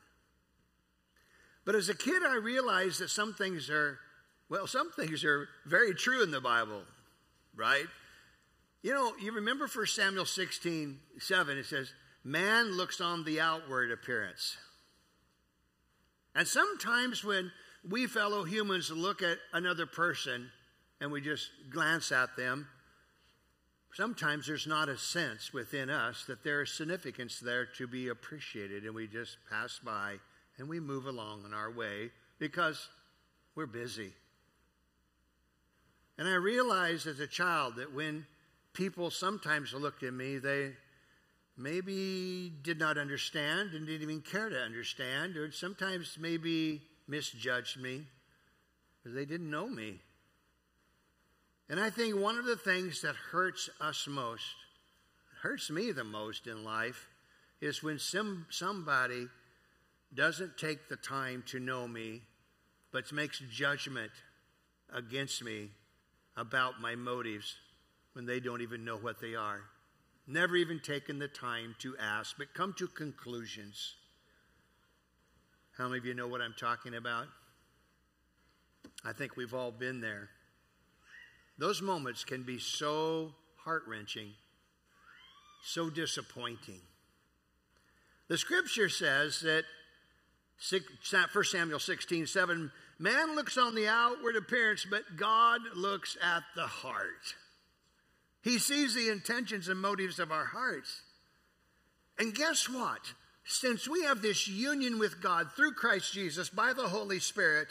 But 1.64 1.74
as 1.74 1.88
a 1.88 1.94
kid, 1.94 2.22
I 2.26 2.36
realized 2.36 3.00
that 3.00 3.10
some 3.10 3.34
things 3.34 3.68
are, 3.70 3.98
well, 4.48 4.66
some 4.66 4.90
things 4.92 5.24
are 5.24 5.48
very 5.66 5.94
true 5.94 6.22
in 6.22 6.30
the 6.30 6.40
Bible, 6.40 6.82
right? 7.54 7.86
You 8.82 8.94
know, 8.94 9.12
you 9.20 9.32
remember 9.32 9.66
1 9.66 9.86
Samuel 9.86 10.24
16, 10.24 10.98
7, 11.18 11.58
it 11.58 11.66
says, 11.66 11.92
Man 12.24 12.76
looks 12.76 13.00
on 13.00 13.24
the 13.24 13.40
outward 13.40 13.90
appearance. 13.90 14.56
And 16.34 16.46
sometimes 16.46 17.24
when 17.24 17.50
we 17.88 18.06
fellow 18.06 18.44
humans 18.44 18.90
look 18.90 19.22
at 19.22 19.38
another 19.52 19.86
person 19.86 20.50
and 21.00 21.10
we 21.10 21.20
just 21.20 21.48
glance 21.70 22.12
at 22.12 22.36
them, 22.36 22.68
sometimes 23.94 24.46
there's 24.46 24.66
not 24.66 24.88
a 24.88 24.98
sense 24.98 25.52
within 25.52 25.90
us 25.90 26.24
that 26.26 26.44
there 26.44 26.62
is 26.62 26.72
significance 26.72 27.40
there 27.40 27.66
to 27.78 27.86
be 27.86 28.08
appreciated, 28.08 28.84
and 28.84 28.94
we 28.94 29.06
just 29.06 29.38
pass 29.50 29.80
by 29.82 30.16
and 30.60 30.68
we 30.68 30.78
move 30.78 31.06
along 31.06 31.42
on 31.46 31.54
our 31.54 31.70
way 31.70 32.10
because 32.38 32.88
we're 33.54 33.64
busy. 33.64 34.12
And 36.18 36.28
I 36.28 36.34
realized 36.34 37.06
as 37.06 37.18
a 37.18 37.26
child 37.26 37.76
that 37.76 37.94
when 37.94 38.26
people 38.74 39.10
sometimes 39.10 39.72
looked 39.72 40.02
at 40.02 40.12
me, 40.12 40.36
they 40.36 40.72
maybe 41.56 42.52
did 42.62 42.78
not 42.78 42.98
understand 42.98 43.72
and 43.72 43.86
didn't 43.86 44.02
even 44.02 44.20
care 44.20 44.50
to 44.50 44.58
understand, 44.58 45.38
or 45.38 45.50
sometimes 45.50 46.18
maybe 46.20 46.82
misjudged 47.08 47.80
me 47.80 48.02
because 48.98 49.14
they 49.14 49.24
didn't 49.24 49.50
know 49.50 49.66
me. 49.66 49.98
And 51.70 51.80
I 51.80 51.88
think 51.88 52.16
one 52.16 52.36
of 52.36 52.44
the 52.44 52.56
things 52.56 53.00
that 53.00 53.14
hurts 53.14 53.70
us 53.80 54.06
most, 54.06 54.44
hurts 55.40 55.70
me 55.70 55.90
the 55.90 56.04
most 56.04 56.46
in 56.46 56.64
life, 56.64 57.08
is 57.62 57.82
when 57.82 57.98
some, 57.98 58.44
somebody 58.50 59.26
doesn't 60.14 60.58
take 60.58 60.88
the 60.88 60.96
time 60.96 61.44
to 61.48 61.60
know 61.60 61.86
me, 61.86 62.22
but 62.92 63.12
makes 63.12 63.42
judgment 63.50 64.10
against 64.92 65.44
me 65.44 65.70
about 66.36 66.80
my 66.80 66.94
motives 66.96 67.56
when 68.14 68.26
they 68.26 68.40
don't 68.40 68.60
even 68.60 68.84
know 68.84 68.96
what 68.96 69.20
they 69.20 69.34
are. 69.34 69.60
Never 70.26 70.56
even 70.56 70.80
taken 70.80 71.18
the 71.18 71.28
time 71.28 71.74
to 71.80 71.96
ask, 71.98 72.36
but 72.38 72.54
come 72.54 72.74
to 72.78 72.86
conclusions. 72.88 73.94
How 75.76 75.88
many 75.88 75.98
of 75.98 76.04
you 76.04 76.14
know 76.14 76.28
what 76.28 76.40
I'm 76.40 76.54
talking 76.58 76.94
about? 76.94 77.26
I 79.04 79.12
think 79.12 79.36
we've 79.36 79.54
all 79.54 79.70
been 79.70 80.00
there. 80.00 80.28
Those 81.58 81.80
moments 81.80 82.24
can 82.24 82.42
be 82.42 82.58
so 82.58 83.32
heart 83.64 83.84
wrenching, 83.86 84.32
so 85.64 85.90
disappointing. 85.90 86.80
The 88.28 88.38
scripture 88.38 88.88
says 88.88 89.40
that 89.40 89.64
1 90.68 91.44
Samuel 91.44 91.78
16, 91.78 92.26
7, 92.26 92.70
man 92.98 93.34
looks 93.34 93.56
on 93.56 93.74
the 93.74 93.88
outward 93.88 94.36
appearance, 94.36 94.86
but 94.88 95.16
God 95.16 95.60
looks 95.74 96.18
at 96.22 96.42
the 96.54 96.66
heart. 96.66 97.34
He 98.42 98.58
sees 98.58 98.94
the 98.94 99.08
intentions 99.08 99.68
and 99.68 99.80
motives 99.80 100.18
of 100.18 100.30
our 100.30 100.44
hearts. 100.44 101.00
And 102.18 102.34
guess 102.34 102.68
what? 102.68 103.00
Since 103.44 103.88
we 103.88 104.04
have 104.04 104.20
this 104.20 104.46
union 104.46 104.98
with 104.98 105.22
God 105.22 105.48
through 105.56 105.72
Christ 105.72 106.12
Jesus 106.12 106.50
by 106.50 106.72
the 106.74 106.88
Holy 106.88 107.20
Spirit, 107.20 107.68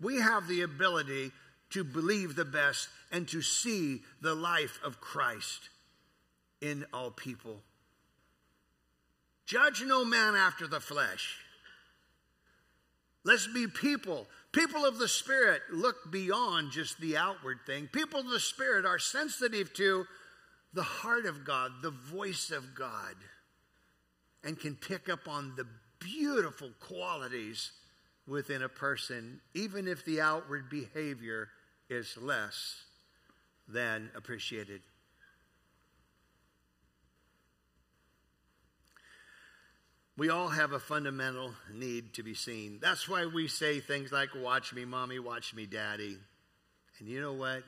we 0.00 0.20
have 0.20 0.46
the 0.46 0.62
ability 0.62 1.32
to 1.70 1.84
believe 1.84 2.36
the 2.36 2.44
best 2.44 2.88
and 3.10 3.26
to 3.28 3.40
see 3.40 4.02
the 4.20 4.34
life 4.34 4.78
of 4.84 5.00
Christ 5.00 5.70
in 6.60 6.84
all 6.92 7.10
people. 7.10 7.62
Judge 9.46 9.82
no 9.84 10.04
man 10.04 10.34
after 10.34 10.66
the 10.66 10.80
flesh. 10.80 11.43
Let's 13.24 13.46
be 13.46 13.66
people. 13.66 14.26
People 14.52 14.84
of 14.84 14.98
the 14.98 15.08
Spirit 15.08 15.62
look 15.72 16.12
beyond 16.12 16.70
just 16.70 17.00
the 17.00 17.16
outward 17.16 17.58
thing. 17.66 17.88
People 17.88 18.20
of 18.20 18.28
the 18.28 18.38
Spirit 18.38 18.84
are 18.84 18.98
sensitive 18.98 19.72
to 19.74 20.06
the 20.74 20.82
heart 20.82 21.24
of 21.24 21.44
God, 21.44 21.72
the 21.82 21.90
voice 21.90 22.50
of 22.50 22.74
God, 22.74 23.14
and 24.42 24.58
can 24.58 24.74
pick 24.76 25.08
up 25.08 25.26
on 25.26 25.54
the 25.56 25.66
beautiful 25.98 26.70
qualities 26.80 27.72
within 28.26 28.62
a 28.62 28.68
person, 28.68 29.40
even 29.54 29.88
if 29.88 30.04
the 30.04 30.20
outward 30.20 30.68
behavior 30.68 31.48
is 31.88 32.16
less 32.20 32.84
than 33.68 34.10
appreciated. 34.14 34.82
We 40.16 40.30
all 40.30 40.48
have 40.48 40.72
a 40.72 40.78
fundamental 40.78 41.54
need 41.72 42.14
to 42.14 42.22
be 42.22 42.34
seen. 42.34 42.78
That's 42.80 43.08
why 43.08 43.26
we 43.26 43.48
say 43.48 43.80
things 43.80 44.12
like, 44.12 44.30
Watch 44.36 44.72
me, 44.72 44.84
mommy, 44.84 45.18
watch 45.18 45.54
me, 45.54 45.66
daddy. 45.66 46.18
And 47.00 47.08
you 47.08 47.20
know 47.20 47.32
what? 47.32 47.64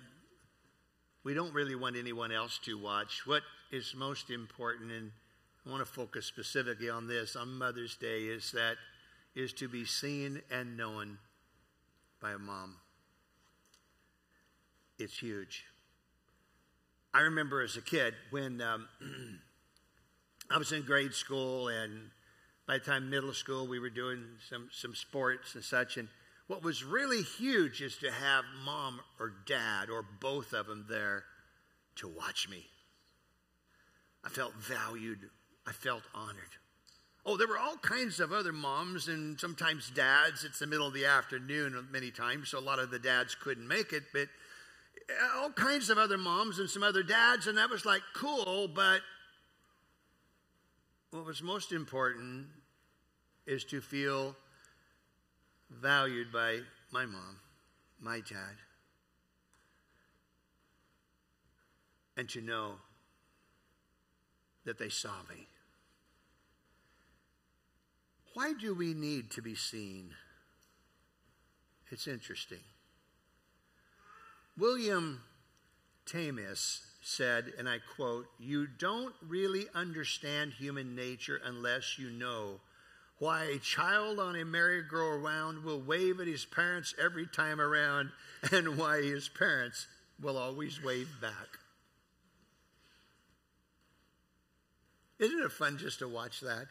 We 1.25 1.35
don't 1.35 1.53
really 1.53 1.75
want 1.75 1.97
anyone 1.97 2.31
else 2.31 2.61
to 2.65 2.79
watch. 2.79 3.27
What 3.27 3.43
is 3.73 3.95
most 3.97 4.31
important, 4.31 4.93
and 4.93 5.11
I 5.67 5.71
want 5.71 5.85
to 5.85 5.93
focus 5.93 6.25
specifically 6.27 6.89
on 6.89 7.09
this 7.09 7.35
on 7.35 7.59
Mother's 7.59 7.97
Day, 7.97 8.25
is 8.25 8.53
that 8.53 8.77
is 9.35 9.53
to 9.55 9.69
be 9.69 9.85
seen 9.85 10.41
and 10.51 10.77
known 10.77 11.19
by 12.23 12.31
a 12.31 12.39
mom. 12.39 12.77
It's 15.01 15.19
huge. 15.19 15.65
I 17.13 17.21
remember 17.23 17.61
as 17.61 17.77
a 17.77 17.83
kid 17.83 18.15
when 18.31 18.61
um, 18.61 18.89
I 20.51 20.59
was 20.59 20.71
in 20.71 20.83
grade 20.83 21.13
school 21.13 21.69
and 21.69 22.11
by 22.67 22.79
the 22.79 22.85
time 22.85 23.11
middle 23.11 23.33
school, 23.33 23.67
we 23.67 23.79
were 23.79 23.91
doing 23.91 24.25
some, 24.49 24.69
some 24.73 24.95
sports 24.95 25.55
and 25.55 25.63
such. 25.63 25.97
And 25.97 26.09
what 26.49 26.63
was 26.63 26.83
really 26.83 27.23
huge 27.23 27.81
is 27.81 27.97
to 27.99 28.11
have 28.11 28.45
mom 28.65 29.01
or 29.21 29.33
dad 29.47 29.89
or 29.89 30.05
both 30.21 30.53
of 30.53 30.67
them 30.67 30.87
there 30.89 31.25
to 31.97 32.09
watch 32.09 32.49
me. 32.49 32.67
I 34.25 34.29
felt 34.29 34.55
valued. 34.55 35.31
I 35.67 35.73
felt 35.73 36.03
honored. 36.15 36.57
Oh, 37.25 37.37
there 37.37 37.49
were 37.49 37.59
all 37.59 37.77
kinds 37.77 38.21
of 38.21 38.33
other 38.33 38.53
moms 38.53 39.09
and 39.09 39.39
sometimes 39.39 39.91
dads. 39.91 40.45
It's 40.45 40.61
the 40.61 40.67
middle 40.67 40.87
of 40.87 40.95
the 40.95 41.07
afternoon 41.07 41.89
many 41.91 42.11
times, 42.11 42.51
so 42.51 42.59
a 42.59 42.61
lot 42.61 42.79
of 42.79 42.91
the 42.91 43.01
dads 43.01 43.35
couldn't 43.35 43.67
make 43.67 43.93
it, 43.93 44.05
but 44.13 44.29
uh, 45.11 45.41
all 45.41 45.51
kinds 45.51 45.91
of 45.91 45.99
other 45.99 46.19
moms 46.19 46.61
and 46.61 46.71
some 46.71 46.85
other 46.85 47.03
dads, 47.03 47.49
and 47.49 47.59
that 47.59 47.69
was 47.69 47.85
like 47.85 48.03
cool, 48.15 48.69
but 48.69 49.01
what 51.17 51.25
was 51.25 51.43
most 51.43 51.73
important 51.73 52.47
is 53.47 53.65
to 53.65 53.81
feel 53.81 54.37
valued 55.71 56.31
by 56.31 56.59
my 56.93 57.07
mom, 57.07 57.39
my 57.99 58.21
dad, 58.21 58.57
and 62.19 62.29
to 62.29 62.43
know 62.43 62.73
that 64.67 64.79
they 64.79 64.91
saw 64.91 65.23
me. 65.31 65.47
Why 68.35 68.53
do 68.53 68.75
we 68.75 68.93
need 68.93 69.31
to 69.31 69.41
be 69.41 69.55
seen? 69.55 70.11
It's 71.91 72.07
interesting. 72.07 72.61
William 74.59 75.23
Tammeus 76.05 76.83
said, 77.07 77.53
and 77.57 77.69
I 77.69 77.79
quote, 77.95 78.27
You 78.39 78.67
don't 78.67 79.15
really 79.27 79.67
understand 79.75 80.53
human 80.53 80.97
nature 80.97 81.41
unless 81.45 81.99
you 81.99 82.11
know 82.11 82.61
why 83.19 83.45
a 83.45 83.59
child 83.59 84.19
on 84.19 84.35
a 84.35 84.45
merry-go-round 84.45 85.63
will 85.63 85.81
wave 85.81 86.21
at 86.21 86.27
his 86.27 86.45
parents 86.45 86.95
every 87.01 87.27
time 87.27 87.61
around 87.61 88.11
and 88.53 88.77
why 88.77 89.03
his 89.03 89.29
parents 89.29 89.87
will 90.21 90.37
always 90.37 90.83
wave 90.83 91.09
back. 91.23 91.59
Isn't 95.19 95.41
it 95.41 95.53
fun 95.53 95.79
just 95.79 96.01
to 96.01 96.09
watch 96.09 96.41
that? 96.41 96.67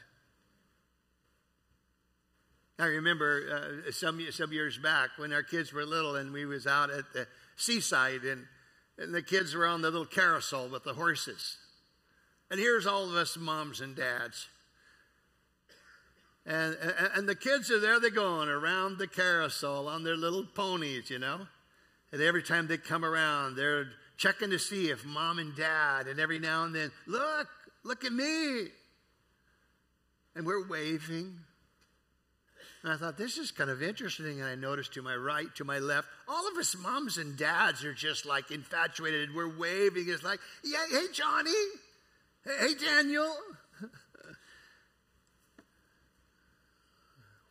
I 2.77 2.87
remember 2.87 3.81
uh, 3.87 3.91
some 3.93 4.19
some 4.31 4.51
years 4.51 4.77
back 4.77 5.11
when 5.15 5.31
our 5.31 5.43
kids 5.43 5.71
were 5.71 5.85
little 5.85 6.17
and 6.17 6.33
we 6.33 6.45
was 6.45 6.67
out 6.67 6.89
at 6.91 7.13
the 7.13 7.25
seaside 7.55 8.23
and 8.25 8.45
and 8.97 9.13
the 9.13 9.21
kids 9.21 9.53
were 9.53 9.67
on 9.67 9.81
the 9.81 9.91
little 9.91 10.05
carousel 10.05 10.69
with 10.69 10.83
the 10.83 10.93
horses. 10.93 11.57
And 12.49 12.59
here's 12.59 12.85
all 12.85 13.09
of 13.09 13.15
us 13.15 13.37
moms 13.37 13.81
and 13.81 13.95
dads. 13.95 14.47
And, 16.45 16.77
and, 16.79 17.09
and 17.15 17.29
the 17.29 17.35
kids 17.35 17.71
are 17.71 17.79
there, 17.79 17.99
they're 17.99 18.11
going 18.11 18.49
around 18.49 18.97
the 18.97 19.07
carousel 19.07 19.87
on 19.87 20.03
their 20.03 20.15
little 20.15 20.45
ponies, 20.45 21.09
you 21.09 21.19
know. 21.19 21.47
And 22.11 22.21
every 22.21 22.43
time 22.43 22.67
they 22.67 22.77
come 22.77 23.03
around, 23.03 23.55
they're 23.55 23.87
checking 24.17 24.51
to 24.51 24.59
see 24.59 24.89
if 24.89 25.03
mom 25.05 25.39
and 25.39 25.55
dad, 25.55 26.07
and 26.07 26.19
every 26.19 26.39
now 26.39 26.63
and 26.63 26.73
then, 26.73 26.91
look, 27.07 27.47
look 27.83 28.05
at 28.05 28.13
me. 28.13 28.67
And 30.35 30.45
we're 30.45 30.67
waving. 30.67 31.39
And 32.85 32.93
I 32.93 32.97
thought, 32.97 33.17
this 33.17 33.39
is 33.39 33.49
kind 33.49 33.71
of 33.71 33.81
interesting. 33.81 34.41
And 34.41 34.47
I 34.47 34.53
noticed 34.53 34.93
to 34.93 35.01
my 35.01 35.15
right, 35.15 35.47
to 35.55 35.65
my 35.65 35.79
left, 35.79 36.07
all 36.27 36.47
of 36.47 36.55
us 36.55 36.77
moms 36.77 37.17
and 37.17 37.35
dads 37.35 37.83
are 37.83 37.95
just 37.95 38.27
like 38.27 38.51
infatuated. 38.51 39.33
We're 39.33 39.57
waving. 39.57 40.05
It's 40.07 40.23
like, 40.23 40.39
yeah, 40.63 40.85
hey, 40.91 41.07
Johnny. 41.11 41.49
Hey, 42.43 42.75
Daniel. 42.75 43.35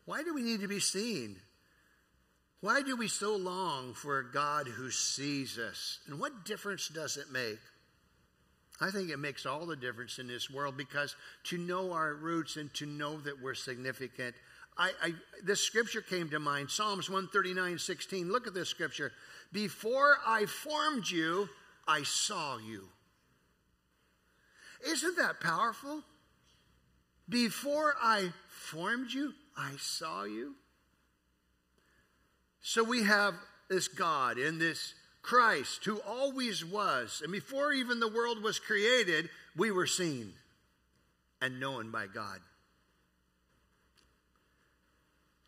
Why 0.04 0.22
do 0.22 0.32
we 0.34 0.42
need 0.42 0.60
to 0.60 0.68
be 0.68 0.78
seen? 0.78 1.40
Why 2.60 2.82
do 2.82 2.94
we 2.94 3.08
so 3.08 3.34
long 3.34 3.94
for 3.94 4.20
a 4.20 4.30
God 4.30 4.68
who 4.68 4.92
sees 4.92 5.58
us? 5.58 5.98
And 6.06 6.20
what 6.20 6.44
difference 6.44 6.86
does 6.86 7.16
it 7.16 7.32
make? 7.32 7.58
I 8.80 8.92
think 8.92 9.10
it 9.10 9.18
makes 9.18 9.46
all 9.46 9.66
the 9.66 9.74
difference 9.74 10.20
in 10.20 10.28
this 10.28 10.48
world 10.48 10.76
because 10.76 11.16
to 11.44 11.58
know 11.58 11.92
our 11.92 12.14
roots 12.14 12.56
and 12.56 12.72
to 12.74 12.86
know 12.86 13.20
that 13.22 13.42
we're 13.42 13.54
significant 13.54 14.36
I, 14.76 14.90
I, 15.02 15.14
this 15.44 15.60
scripture 15.60 16.00
came 16.00 16.28
to 16.30 16.40
mind 16.40 16.70
Psalms 16.70 17.08
139 17.08 17.78
16. 17.78 18.30
Look 18.30 18.46
at 18.46 18.54
this 18.54 18.68
scripture. 18.68 19.12
Before 19.52 20.18
I 20.26 20.46
formed 20.46 21.08
you, 21.08 21.48
I 21.86 22.02
saw 22.02 22.58
you. 22.58 22.88
Isn't 24.86 25.16
that 25.16 25.40
powerful? 25.40 26.02
Before 27.28 27.94
I 28.02 28.32
formed 28.48 29.12
you, 29.12 29.32
I 29.56 29.72
saw 29.78 30.24
you. 30.24 30.54
So 32.60 32.82
we 32.82 33.04
have 33.04 33.34
this 33.68 33.88
God 33.88 34.38
and 34.38 34.60
this 34.60 34.94
Christ 35.22 35.84
who 35.84 36.00
always 36.00 36.64
was. 36.64 37.20
And 37.22 37.32
before 37.32 37.72
even 37.72 38.00
the 38.00 38.08
world 38.08 38.42
was 38.42 38.58
created, 38.58 39.30
we 39.56 39.70
were 39.70 39.86
seen 39.86 40.32
and 41.40 41.60
known 41.60 41.90
by 41.90 42.06
God. 42.06 42.40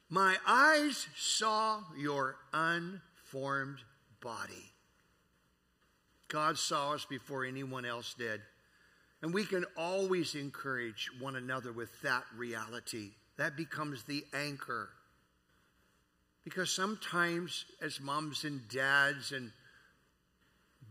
My 0.08 0.36
eyes 0.46 1.08
saw 1.16 1.82
your 1.96 2.36
unformed 2.52 3.78
body. 4.22 4.72
God 6.28 6.58
saw 6.58 6.92
us 6.92 7.04
before 7.04 7.44
anyone 7.44 7.84
else 7.84 8.14
did. 8.14 8.40
And 9.22 9.34
we 9.34 9.44
can 9.44 9.64
always 9.76 10.34
encourage 10.34 11.08
one 11.18 11.36
another 11.36 11.72
with 11.72 11.90
that 12.02 12.22
reality. 12.36 13.10
That 13.36 13.56
becomes 13.56 14.04
the 14.04 14.24
anchor. 14.32 14.90
Because 16.44 16.70
sometimes, 16.70 17.64
as 17.82 18.00
moms 18.00 18.44
and 18.44 18.68
dads 18.68 19.32
and 19.32 19.50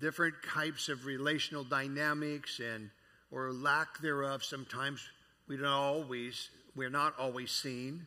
different 0.02 0.36
types 0.46 0.90
of 0.90 1.06
relational 1.06 1.64
dynamics 1.64 2.60
and 2.60 2.90
or 3.32 3.54
lack 3.54 4.00
thereof, 4.00 4.44
sometimes 4.44 5.08
we 5.48 5.56
don't 5.56 5.66
always, 5.68 6.50
we're 6.76 6.90
not 6.90 7.18
always 7.18 7.52
seen 7.52 8.06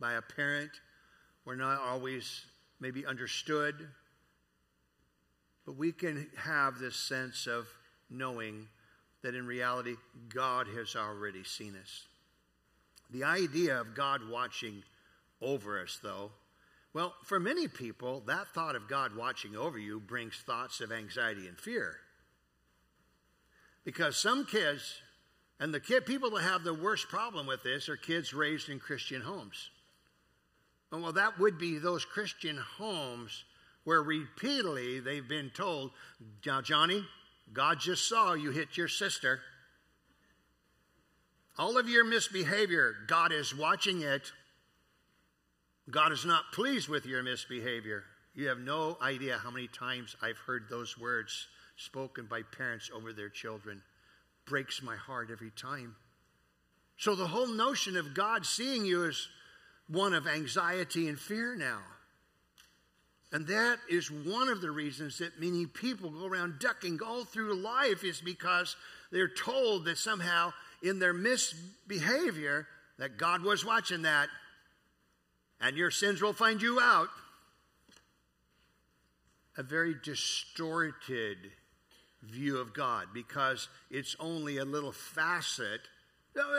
by 0.00 0.14
a 0.14 0.22
parent. 0.22 0.70
We're 1.44 1.56
not 1.56 1.80
always 1.80 2.44
maybe 2.80 3.06
understood. 3.06 3.88
But 5.66 5.76
we 5.76 5.92
can 5.92 6.26
have 6.36 6.78
this 6.78 6.96
sense 6.96 7.46
of 7.46 7.68
knowing 8.08 8.66
that 9.22 9.34
in 9.34 9.46
reality, 9.46 9.96
God 10.32 10.66
has 10.68 10.96
already 10.96 11.44
seen 11.44 11.76
us. 11.80 12.06
The 13.10 13.24
idea 13.24 13.80
of 13.80 13.94
God 13.94 14.28
watching 14.28 14.82
over 15.42 15.80
us, 15.80 15.98
though, 16.02 16.30
well, 16.92 17.14
for 17.24 17.38
many 17.38 17.68
people, 17.68 18.22
that 18.26 18.48
thought 18.48 18.74
of 18.74 18.88
God 18.88 19.14
watching 19.14 19.56
over 19.56 19.78
you 19.78 20.00
brings 20.00 20.34
thoughts 20.44 20.80
of 20.80 20.90
anxiety 20.90 21.46
and 21.46 21.56
fear. 21.56 21.96
Because 23.84 24.16
some 24.16 24.44
kids, 24.44 25.00
and 25.60 25.72
the 25.72 25.80
kid, 25.80 26.04
people 26.04 26.30
that 26.30 26.42
have 26.42 26.64
the 26.64 26.74
worst 26.74 27.08
problem 27.08 27.46
with 27.46 27.62
this 27.62 27.88
are 27.88 27.96
kids 27.96 28.34
raised 28.34 28.68
in 28.68 28.80
Christian 28.80 29.22
homes. 29.22 29.70
Well, 30.92 31.12
that 31.12 31.38
would 31.38 31.58
be 31.58 31.78
those 31.78 32.04
Christian 32.04 32.56
homes 32.56 33.44
where 33.84 34.02
repeatedly 34.02 35.00
they've 35.00 35.26
been 35.26 35.50
told, 35.50 35.92
now, 36.44 36.60
Johnny, 36.60 37.04
God 37.52 37.80
just 37.80 38.08
saw 38.08 38.34
you 38.34 38.50
hit 38.50 38.76
your 38.76 38.88
sister. 38.88 39.40
All 41.58 41.78
of 41.78 41.88
your 41.88 42.04
misbehavior, 42.04 42.94
God 43.06 43.32
is 43.32 43.56
watching 43.56 44.02
it. 44.02 44.32
God 45.90 46.12
is 46.12 46.24
not 46.24 46.52
pleased 46.52 46.88
with 46.88 47.06
your 47.06 47.22
misbehavior. 47.22 48.04
You 48.34 48.48
have 48.48 48.58
no 48.58 48.96
idea 49.02 49.38
how 49.38 49.50
many 49.50 49.68
times 49.68 50.16
I've 50.22 50.38
heard 50.38 50.66
those 50.68 50.98
words 50.98 51.48
spoken 51.76 52.26
by 52.26 52.42
parents 52.42 52.90
over 52.94 53.12
their 53.12 53.28
children. 53.28 53.82
Breaks 54.46 54.82
my 54.82 54.96
heart 54.96 55.30
every 55.32 55.50
time. 55.50 55.96
So 56.96 57.14
the 57.14 57.26
whole 57.26 57.48
notion 57.48 57.96
of 57.96 58.14
God 58.14 58.44
seeing 58.44 58.84
you 58.84 59.04
is 59.04 59.28
one 59.90 60.14
of 60.14 60.26
anxiety 60.26 61.08
and 61.08 61.18
fear 61.18 61.56
now. 61.56 61.80
And 63.32 63.46
that 63.46 63.78
is 63.88 64.10
one 64.10 64.48
of 64.48 64.60
the 64.60 64.70
reasons 64.70 65.18
that 65.18 65.40
many 65.40 65.66
people 65.66 66.10
go 66.10 66.26
around 66.26 66.58
ducking 66.58 66.98
all 67.04 67.24
through 67.24 67.54
life 67.54 68.02
is 68.02 68.20
because 68.20 68.76
they're 69.12 69.28
told 69.28 69.84
that 69.84 69.98
somehow 69.98 70.52
in 70.82 70.98
their 70.98 71.12
misbehavior 71.12 72.66
that 72.98 73.18
God 73.18 73.42
was 73.42 73.64
watching 73.64 74.02
that 74.02 74.28
and 75.60 75.76
your 75.76 75.90
sins 75.90 76.22
will 76.22 76.32
find 76.32 76.60
you 76.60 76.80
out. 76.80 77.08
A 79.56 79.62
very 79.62 79.94
distorted 80.02 81.38
view 82.22 82.58
of 82.58 82.72
God 82.72 83.08
because 83.12 83.68
it's 83.90 84.16
only 84.18 84.58
a 84.58 84.64
little 84.64 84.92
facet. 84.92 85.80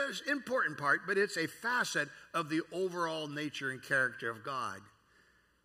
It's 0.08 0.22
an 0.22 0.32
important 0.32 0.78
part, 0.78 1.02
but 1.06 1.18
it's 1.18 1.36
a 1.36 1.46
facet 1.46 2.08
of 2.34 2.48
the 2.48 2.62
overall 2.72 3.28
nature 3.28 3.70
and 3.70 3.82
character 3.82 4.30
of 4.30 4.44
God. 4.44 4.80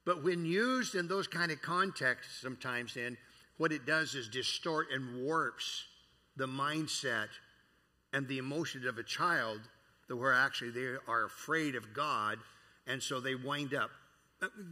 But 0.06 0.24
when 0.24 0.46
used 0.46 0.96
in 0.96 1.08
those 1.08 1.28
kind 1.28 1.52
of 1.52 1.62
contexts, 1.62 2.42
sometimes 2.42 2.94
then, 2.94 3.18
what 3.58 3.72
it 3.72 3.86
does 3.86 4.16
is 4.16 4.30
distort 4.30 4.88
and 4.94 5.26
warps 5.26 5.84
the 6.38 6.48
mindset 6.48 7.28
and 8.14 8.28
the 8.28 8.38
emotion 8.38 8.88
of 8.88 8.98
a 8.98 9.04
child 9.04 9.60
that 10.08 10.16
where 10.16 10.34
actually 10.34 10.72
they 10.72 10.96
are 11.08 11.26
afraid 11.26 11.76
of 11.76 11.94
God 11.94 12.38
and 12.86 13.04
so 13.04 13.20
they 13.20 13.36
wind 13.36 13.74
up. 13.74 13.90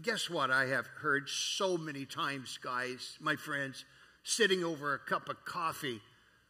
Guess 0.02 0.30
what? 0.30 0.52
I 0.52 0.68
have 0.68 0.88
heard 0.88 1.28
so 1.28 1.78
many 1.78 2.06
times, 2.06 2.58
guys, 2.62 3.18
my 3.20 3.36
friends, 3.36 3.84
sitting 4.24 4.64
over 4.64 4.94
a 4.94 5.00
cup 5.00 5.28
of 5.28 5.44
coffee. 5.44 6.02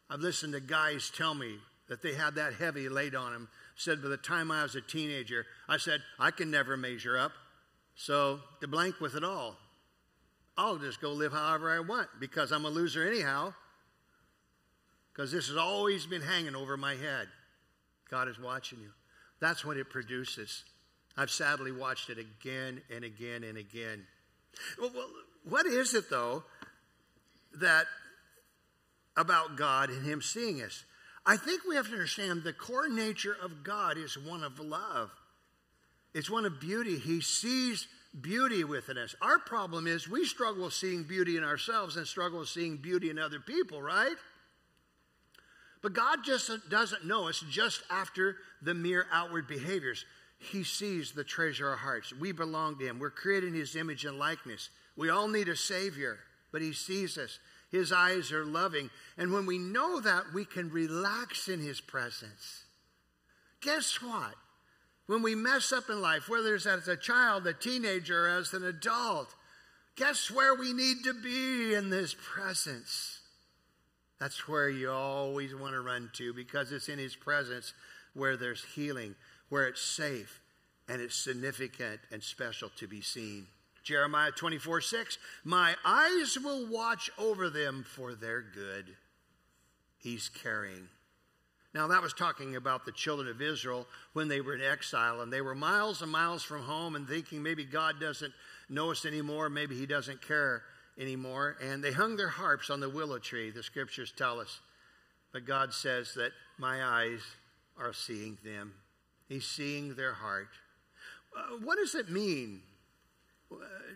I've 0.10 0.20
listened 0.20 0.54
to 0.54 0.60
guys 0.60 1.10
tell 1.16 1.34
me 1.34 1.58
that 1.88 2.02
they 2.02 2.14
had 2.14 2.36
that 2.36 2.54
heavy 2.54 2.90
laid 2.90 3.16
on 3.16 3.32
them. 3.34 3.50
Said 3.76 4.02
by 4.02 4.10
the 4.10 4.18
time 4.18 4.52
I 4.52 4.64
was 4.64 4.76
a 4.76 4.82
teenager, 4.82 5.46
I 5.68 5.78
said, 5.78 6.02
I 6.20 6.32
can 6.32 6.50
never 6.50 6.78
measure 6.78 7.18
up. 7.18 7.32
So 7.96 8.40
to 8.62 8.68
blank 8.68 9.00
with 9.00 9.16
it 9.16 9.24
all. 9.24 9.58
I'll 10.58 10.78
just 10.78 11.02
go 11.02 11.12
live 11.12 11.34
however 11.34 11.70
I 11.70 11.80
want 11.80 12.08
because 12.20 12.52
I'm 12.52 12.66
a 12.66 12.70
loser 12.70 13.06
anyhow. 13.06 13.54
Because 15.12 15.32
this 15.32 15.48
has 15.48 15.58
always 15.58 16.06
been 16.06 16.22
hanging 16.22 16.56
over 16.56 16.78
my 16.78 16.96
head. 16.96 17.28
God 18.10 18.28
is 18.28 18.40
watching 18.40 18.80
you. 18.80 18.92
That's 19.40 19.66
what 19.66 19.78
it 19.78 19.90
produces. 19.90 20.64
I've 21.18 21.32
sadly 21.32 21.72
watched 21.72 22.10
it 22.10 22.18
again 22.18 22.82
and 22.94 23.04
again 23.04 23.44
and 23.44 23.58
again. 23.58 24.06
Well, 24.80 24.92
well, 24.94 25.10
what 25.44 25.66
is 25.66 25.94
it, 25.94 26.10
though, 26.10 26.44
that 27.60 27.86
about 29.16 29.56
God 29.56 29.90
and 29.90 30.06
Him 30.06 30.22
seeing 30.22 30.62
us? 30.62 30.84
I 31.26 31.38
think 31.38 31.62
we 31.68 31.76
have 31.76 31.88
to 31.88 31.94
understand 31.94 32.44
the 32.44 32.54
core 32.54 32.88
nature 32.88 33.36
of 33.42 33.64
God 33.64 33.98
is 33.98 34.18
one 34.18 34.44
of 34.44 34.60
love. 34.60 35.10
It's 36.14 36.30
one 36.30 36.46
of 36.46 36.60
beauty. 36.60 36.98
He 36.98 37.20
sees 37.22 37.88
beauty 38.20 38.64
within 38.64 38.98
us. 38.98 39.16
Our 39.22 39.40
problem 39.40 39.88
is 39.88 40.08
we 40.08 40.26
struggle 40.26 40.70
seeing 40.70 41.04
beauty 41.04 41.36
in 41.36 41.44
ourselves 41.44 41.98
and 41.98 42.08
struggle 42.08 42.46
seeing 42.46 42.78
beauty 42.78 43.10
in 43.10 43.20
other 43.20 43.40
people, 43.40 43.82
right? 43.82 44.16
But 45.82 45.94
God 45.94 46.20
just 46.24 46.50
doesn't 46.70 47.06
know 47.06 47.28
us 47.28 47.44
just 47.50 47.84
after 47.90 48.38
the 48.62 48.74
mere 48.74 49.08
outward 49.12 49.48
behaviors. 49.48 50.06
He 50.40 50.64
sees 50.64 51.12
the 51.12 51.24
treasure 51.24 51.68
of 51.68 51.72
our 51.72 51.78
hearts. 51.78 52.14
We 52.14 52.32
belong 52.32 52.78
to 52.80 52.88
Him. 52.88 53.00
We're 53.00 53.10
created 53.10 53.50
in 53.50 53.60
His 53.60 53.76
image 53.76 54.06
and 54.06 54.18
likeness. 54.18 54.70
We 54.96 55.10
all 55.10 55.28
need 55.28 55.50
a 55.50 55.56
Savior, 55.56 56.20
but 56.52 56.62
He 56.62 56.74
sees 56.74 57.18
us. 57.18 57.40
His 57.76 57.92
eyes 57.92 58.32
are 58.32 58.46
loving. 58.46 58.90
And 59.18 59.32
when 59.32 59.46
we 59.46 59.58
know 59.58 60.00
that, 60.00 60.34
we 60.34 60.46
can 60.46 60.72
relax 60.72 61.48
in 61.48 61.60
His 61.60 61.82
presence. 61.82 62.64
Guess 63.62 64.02
what? 64.02 64.36
When 65.08 65.22
we 65.22 65.36
mess 65.36 65.72
up 65.72 65.90
in 65.90 66.02
life, 66.02 66.30
whether 66.30 66.56
it's 66.56 66.66
as 66.66 66.88
a 66.88 66.98
child, 66.98 67.46
a 67.46 67.54
teenager, 67.54 68.26
or 68.26 68.38
as 68.38 68.54
an 68.54 68.64
adult, 68.64 69.36
guess 69.96 70.32
where 70.32 70.56
we 70.56 70.74
need 70.74 71.04
to 71.04 71.14
be 71.14 71.74
in 71.74 71.92
His 71.92 72.16
presence? 72.16 73.20
That's 74.20 74.48
where 74.48 74.70
you 74.70 74.90
always 74.90 75.54
want 75.54 75.74
to 75.74 75.82
run 75.82 76.10
to 76.16 76.34
because 76.34 76.72
it's 76.72 76.90
in 76.90 76.98
His 76.98 77.16
presence 77.16 77.74
where 78.14 78.38
there's 78.38 78.64
healing 78.64 79.16
where 79.50 79.68
it's 79.68 79.82
safe 79.82 80.42
and 80.88 81.02
it's 81.02 81.16
significant 81.16 82.00
and 82.12 82.24
special 82.24 82.70
to 82.78 82.88
be 82.88 83.02
seen. 83.02 83.48
Jeremiah 83.86 84.32
24 84.32 84.82
6, 84.82 85.18
my 85.44 85.76
eyes 85.86 86.38
will 86.44 86.68
watch 86.68 87.12
over 87.20 87.50
them 87.52 87.86
for 87.88 88.16
their 88.16 88.42
good. 88.42 88.96
He's 90.00 90.28
caring. 90.28 90.90
Now, 91.74 91.88
that 91.88 92.02
was 92.02 92.14
talking 92.14 92.56
about 92.56 92.86
the 92.86 92.92
children 92.92 93.28
of 93.28 93.42
Israel 93.42 93.86
when 94.14 94.28
they 94.28 94.42
were 94.42 94.56
in 94.56 94.62
exile 94.62 95.22
and 95.22 95.32
they 95.32 95.42
were 95.42 95.54
miles 95.54 96.02
and 96.02 96.12
miles 96.12 96.42
from 96.42 96.64
home 96.64 96.96
and 96.96 97.08
thinking 97.08 97.44
maybe 97.44 97.64
God 97.64 98.00
doesn't 98.00 98.34
know 98.70 98.92
us 98.92 99.06
anymore, 99.06 99.50
maybe 99.50 99.76
He 99.76 99.86
doesn't 99.86 100.26
care 100.26 100.64
anymore. 100.98 101.58
And 101.62 101.84
they 101.84 101.92
hung 101.92 102.16
their 102.16 102.30
harps 102.30 102.72
on 102.72 102.80
the 102.80 102.90
willow 102.90 103.20
tree, 103.20 103.52
the 103.52 103.62
scriptures 103.62 104.14
tell 104.16 104.40
us. 104.40 104.62
But 105.32 105.46
God 105.46 105.74
says 105.74 106.14
that 106.16 106.32
my 106.58 106.84
eyes 106.84 107.20
are 107.78 107.94
seeing 107.94 108.38
them. 108.44 108.74
He's 109.28 109.46
seeing 109.46 109.96
their 109.96 110.14
heart. 110.14 110.48
Uh, 111.38 111.58
what 111.62 111.78
does 111.78 111.94
it 111.94 112.10
mean 112.10 112.62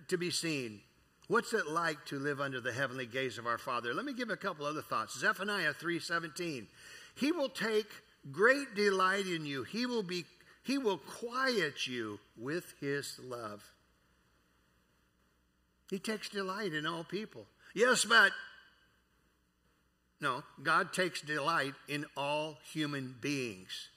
to 0.08 0.17
be 0.17 0.32
seen? 0.32 0.82
What's 1.28 1.54
it 1.54 1.67
like 1.67 2.06
to 2.08 2.17
live 2.19 2.41
under 2.41 2.60
the 2.60 2.74
heavenly 2.74 3.06
gaze 3.06 3.38
of 3.38 3.45
our 3.45 3.58
Father? 3.58 3.93
Let 3.93 4.06
me 4.06 4.13
give 4.13 4.30
a 4.30 4.38
couple 4.38 4.65
other 4.65 4.82
thoughts. 4.82 5.19
Zephaniah 5.19 5.74
3:17. 5.74 6.67
He 7.15 7.32
will 7.32 7.50
take 7.50 7.89
great 8.32 8.74
delight 8.76 9.28
in 9.28 9.45
you. 9.45 9.63
He 9.63 9.86
will 9.86 10.04
be 10.04 10.26
he 10.63 10.78
will 10.78 10.98
quiet 10.98 11.88
you 11.88 12.19
with 12.38 12.74
his 12.80 13.19
love. 13.19 13.63
He 15.89 16.00
takes 16.00 16.30
delight 16.30 16.74
in 16.74 16.86
all 16.86 17.04
people. 17.04 17.48
Yes, 17.74 18.06
but 18.06 18.32
no, 20.22 20.43
God 20.62 20.93
takes 20.93 21.22
delight 21.22 21.74
in 21.88 22.06
all 22.15 22.58
human 22.63 23.15
beings 23.22 23.89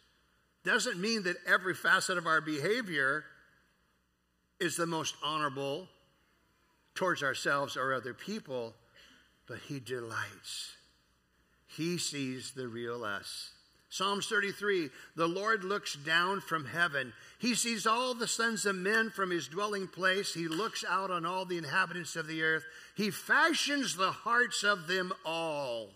doesn't 0.65 1.01
mean 1.01 1.25
that 1.25 1.37
every 1.47 1.75
facet 1.75 2.19
of 2.19 2.27
our 2.27 2.41
behavior 2.41 3.25
is 4.63 4.77
the 4.77 4.87
most 4.87 5.17
honorable 5.23 5.89
towards 6.95 7.23
ourselves 7.23 7.77
or 7.77 7.93
other 7.93 8.15
people, 8.15 8.75
but 9.49 9.59
He 9.59 9.81
delights. 9.81 10.77
He 11.67 11.99
sees 11.99 12.53
the 12.53 12.69
real 12.69 13.05
us. 13.05 13.51
Psalms 13.91 14.27
33 14.27 14.89
The 15.17 15.27
Lord 15.27 15.65
looks 15.65 15.97
down 15.97 16.41
from 16.41 16.65
heaven. 16.65 17.13
He 17.39 17.55
sees 17.55 17.87
all 17.87 18.15
the 18.15 18.29
sons 18.29 18.65
of 18.65 18.77
men 18.77 19.11
from 19.11 19.31
his 19.31 19.49
dwelling 19.49 19.87
place. 19.87 20.33
He 20.33 20.49
looks 20.49 20.85
out 20.89 21.11
on 21.11 21.27
all 21.27 21.45
the 21.45 21.59
inhabitants 21.59 22.17
of 22.17 22.27
the 22.27 22.43
earth. 22.43 22.65
He 22.97 23.11
fashions 23.11 23.97
the 23.97 24.13
hearts 24.13 24.63
of 24.63 24.87
them 24.87 25.13
all. 25.27 25.91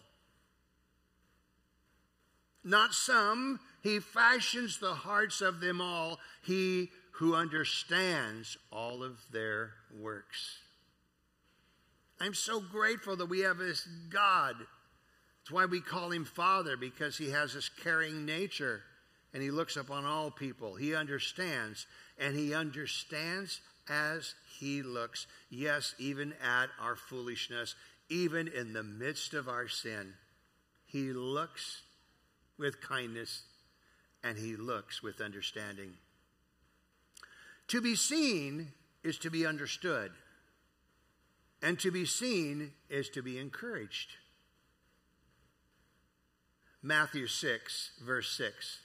Not 2.64 2.92
some, 2.92 3.60
he 3.82 4.00
fashions 4.00 4.78
the 4.78 4.94
hearts 4.94 5.40
of 5.40 5.60
them 5.60 5.80
all, 5.80 6.18
he 6.42 6.90
who 7.16 7.34
understands 7.34 8.58
all 8.70 9.02
of 9.02 9.18
their 9.32 9.72
works. 9.98 10.58
I'm 12.20 12.34
so 12.34 12.60
grateful 12.60 13.16
that 13.16 13.26
we 13.26 13.40
have 13.40 13.58
this 13.58 13.88
God. 14.10 14.56
That's 14.58 15.50
why 15.50 15.64
we 15.64 15.80
call 15.80 16.10
him 16.10 16.26
Father, 16.26 16.76
because 16.76 17.16
he 17.16 17.30
has 17.30 17.54
this 17.54 17.68
caring 17.68 18.26
nature 18.26 18.82
and 19.32 19.42
he 19.42 19.50
looks 19.50 19.76
upon 19.76 20.04
all 20.04 20.30
people. 20.30 20.76
He 20.76 20.94
understands, 20.94 21.86
and 22.18 22.34
he 22.34 22.54
understands 22.54 23.60
as 23.88 24.34
he 24.58 24.82
looks. 24.82 25.26
Yes, 25.50 25.94
even 25.98 26.32
at 26.42 26.68
our 26.80 26.96
foolishness, 26.96 27.74
even 28.08 28.48
in 28.48 28.72
the 28.72 28.82
midst 28.82 29.34
of 29.34 29.48
our 29.48 29.68
sin, 29.68 30.14
he 30.86 31.12
looks 31.12 31.82
with 32.58 32.80
kindness 32.80 33.42
and 34.22 34.38
he 34.38 34.56
looks 34.56 35.02
with 35.02 35.20
understanding. 35.20 35.94
To 37.68 37.80
be 37.80 37.96
seen 37.96 38.72
is 39.02 39.18
to 39.18 39.30
be 39.30 39.44
understood, 39.44 40.12
and 41.62 41.78
to 41.80 41.90
be 41.90 42.04
seen 42.04 42.72
is 42.88 43.08
to 43.10 43.22
be 43.22 43.38
encouraged. 43.38 44.10
Matthew 46.82 47.26
6, 47.26 47.90
verse 48.04 48.30
6. 48.36 48.80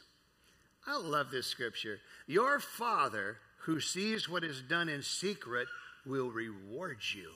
I 0.88 0.98
love 0.98 1.30
this 1.30 1.46
scripture. 1.46 2.00
Your 2.26 2.60
Father 2.60 3.38
who 3.66 3.80
sees 3.80 4.28
what 4.28 4.44
is 4.44 4.62
done 4.64 4.90
in 4.90 5.04
secret 5.04 5.68
will 6.06 6.32
reward 6.32 6.98
you. 7.14 7.30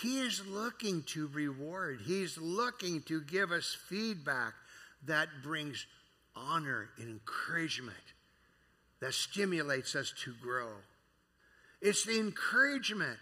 He 0.00 0.20
is 0.20 0.46
looking 0.46 1.02
to 1.08 1.26
reward, 1.26 2.00
He's 2.04 2.38
looking 2.38 3.02
to 3.02 3.20
give 3.20 3.52
us 3.52 3.76
feedback 3.88 4.54
that 5.04 5.28
brings 5.42 5.86
honor 6.34 6.88
and 6.98 7.10
encouragement. 7.10 8.13
That 9.00 9.14
stimulates 9.14 9.94
us 9.94 10.12
to 10.24 10.34
grow. 10.42 10.68
It's 11.80 12.04
the 12.04 12.18
encouragement 12.18 13.18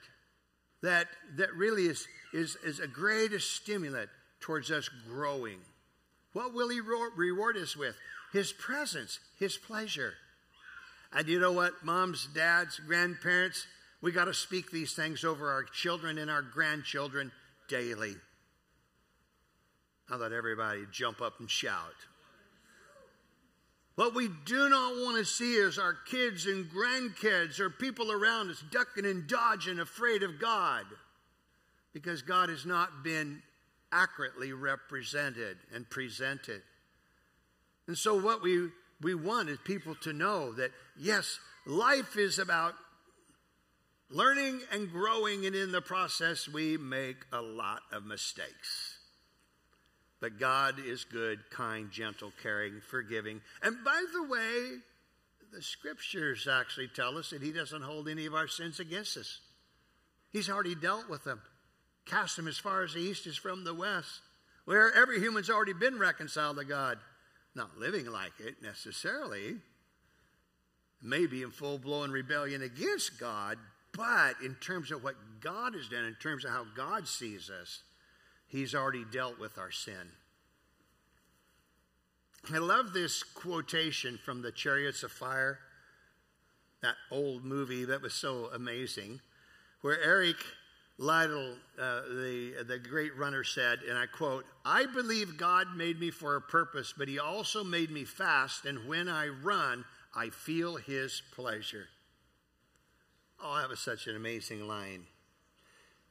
that, 0.83 1.09
that 1.37 1.55
really 1.55 1.87
is, 1.87 2.07
is, 2.33 2.57
is 2.65 2.81
a 2.81 2.87
greatest 2.87 3.57
stimulant 3.57 4.11
towards 4.41 4.71
us 4.71 4.89
growing. 5.09 5.59
What 6.33 6.55
will 6.55 6.69
He 6.69 6.81
reward 6.81 7.57
us 7.57 7.77
with? 7.77 7.97
His 8.33 8.53
presence, 8.53 9.19
His 9.39 9.57
pleasure. 9.57 10.15
And 11.13 11.29
you 11.29 11.39
know 11.39 11.53
what, 11.53 11.85
moms, 11.85 12.29
dads, 12.35 12.81
grandparents, 12.87 13.67
we 14.01 14.13
got 14.13 14.25
to 14.25 14.35
speak 14.35 14.71
these 14.71 14.95
things 14.95 15.25
over 15.25 15.51
our 15.51 15.63
children 15.65 16.19
and 16.19 16.31
our 16.31 16.43
grandchildren 16.43 17.31
daily. 17.69 18.15
I'll 20.11 20.19
let 20.19 20.33
everybody 20.33 20.85
jump 20.91 21.21
up 21.21 21.39
and 21.39 21.51
shout. 21.51 21.95
What 23.95 24.15
we 24.15 24.29
do 24.47 24.69
not 24.69 24.95
want 24.95 25.19
to 25.19 25.25
see 25.25 25.55
is 25.55 25.79
our 25.79 25.93
kids 25.93 26.47
and 26.47 26.71
grandkids 26.71 27.61
or 27.61 27.69
people 27.69 28.11
around 28.11 28.51
us 28.51 28.63
ducking 28.71 29.05
and 29.05 29.27
dodging, 29.27 29.81
afraid 29.81 30.23
of 30.23 30.41
God, 30.41 30.85
because 31.93 32.23
God 32.23 32.49
has 32.49 32.65
not 32.65 33.05
been 33.05 33.43
accurately 33.93 34.53
represented 34.53 35.59
and 35.75 35.89
presented. 35.89 36.63
And 37.87 37.99
so, 37.99 38.19
what 38.19 38.43
we, 38.43 38.69
we 39.03 39.15
want 39.15 39.51
is 39.51 39.59
people 39.63 39.95
to 39.97 40.15
know 40.15 40.53
that, 40.53 40.71
yes, 40.99 41.39
life 41.67 42.17
is 42.17 42.39
about 42.39 42.75
learning 44.09 44.61
and 44.73 44.91
growing, 44.91 45.45
and 45.45 45.55
in 45.55 45.73
the 45.73 45.83
process, 45.83 46.49
we 46.49 46.79
make 46.79 47.17
a 47.33 47.43
lot 47.43 47.83
of 47.93 48.05
mistakes. 48.05 48.92
But 50.23 50.39
God 50.39 50.77
is 50.79 51.03
good, 51.03 51.41
kind, 51.51 51.91
gentle, 51.91 52.33
caring, 52.45 52.81
forgiving. 52.81 53.41
And 53.61 53.83
by 53.85 54.05
the 54.13 54.23
way, 54.23 54.77
the 55.53 55.61
scriptures 55.61 56.47
actually 56.47 56.87
tell 56.87 57.19
us 57.19 57.31
that 57.31 57.43
He 57.43 57.51
doesn't 57.51 57.83
hold 57.83 58.09
any 58.09 58.27
of 58.27 58.35
our 58.35 58.47
sins 58.47 58.79
against 58.79 59.17
us. 59.17 59.41
He's 60.33 60.49
already 60.49 60.77
dealt 60.77 61.11
with 61.11 61.25
them, 61.25 61.43
cast 62.07 62.37
them 62.37 62.47
as 62.47 62.57
far 62.57 62.85
as 62.85 62.95
the 62.95 63.01
east 63.01 63.27
is 63.27 63.37
from 63.37 63.65
the 63.65 63.75
west, 63.75 64.21
where 64.65 64.95
every 64.95 65.19
human's 65.19 65.51
already 65.51 65.73
been 65.73 65.99
reconciled 65.99 66.57
to 66.57 66.65
God. 66.65 66.99
Not 67.57 67.77
living 67.77 68.07
like 68.07 68.39
it 68.39 68.63
necessarily, 68.63 69.57
maybe 71.03 71.43
in 71.43 71.51
full 71.51 71.79
blown 71.79 72.13
rebellion 72.13 72.63
against 72.63 73.19
God, 73.19 73.59
but 73.93 74.37
in 74.43 74.55
terms 74.55 74.93
of 74.93 75.03
what 75.03 75.17
God 75.41 75.75
has 75.75 75.89
done, 75.89 76.05
in 76.05 76.15
terms 76.15 76.45
of 76.45 76.53
how 76.53 76.65
God 76.77 77.09
sees 77.09 77.51
us, 77.51 77.83
He's 78.53 78.75
already 78.75 79.07
dealt 79.11 79.41
with 79.41 79.57
our 79.57 79.71
sin. 79.71 80.13
I 82.53 82.59
love 82.59 82.93
this 82.93 83.23
quotation 83.23 84.19
from 84.23 84.43
the 84.43 84.53
Chariots 84.53 85.03
of 85.03 85.11
Fire, 85.11 85.59
that 86.83 86.97
old 87.11 87.47
movie 87.47 87.87
that 87.87 88.03
was 88.03 88.13
so 88.13 88.51
amazing, 88.53 89.21
where 89.81 89.99
Eric 90.03 90.37
Liddell, 90.99 91.55
uh, 91.81 92.03
the, 92.03 92.63
the 92.69 92.79
great 92.79 93.17
runner, 93.17 93.43
said, 93.43 93.79
and 93.89 93.97
I 93.97 94.05
quote, 94.05 94.45
I 94.67 94.85
believe 94.85 95.39
God 95.39 95.69
made 95.75 95.99
me 95.99 96.11
for 96.11 96.37
a 96.37 96.43
purpose, 96.43 96.93
but 96.95 97.09
He 97.09 97.19
also 97.19 97.65
made 97.65 97.91
me 97.91 98.05
fast, 98.05 98.67
and 98.67 98.87
when 98.87 99.09
I 99.09 99.29
run, 99.29 99.87
I 100.15 100.29
feel 100.29 100.77
His 100.77 101.23
pleasure. 101.35 101.87
Oh, 103.43 103.57
that 103.57 103.71
was 103.71 103.81
such 103.81 104.09
an 104.09 104.15
amazing 104.15 104.69
line. 104.69 105.07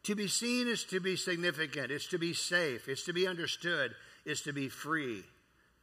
To 0.03 0.15
be 0.15 0.27
seen 0.27 0.67
is 0.67 0.83
to 0.85 0.99
be 0.99 1.15
significant, 1.15 1.91
it's 1.91 2.07
to 2.07 2.17
be 2.17 2.33
safe, 2.33 2.87
it's 2.87 3.03
to 3.03 3.13
be 3.13 3.27
understood, 3.27 3.93
it's 4.25 4.41
to 4.41 4.53
be 4.53 4.67
free, 4.67 5.23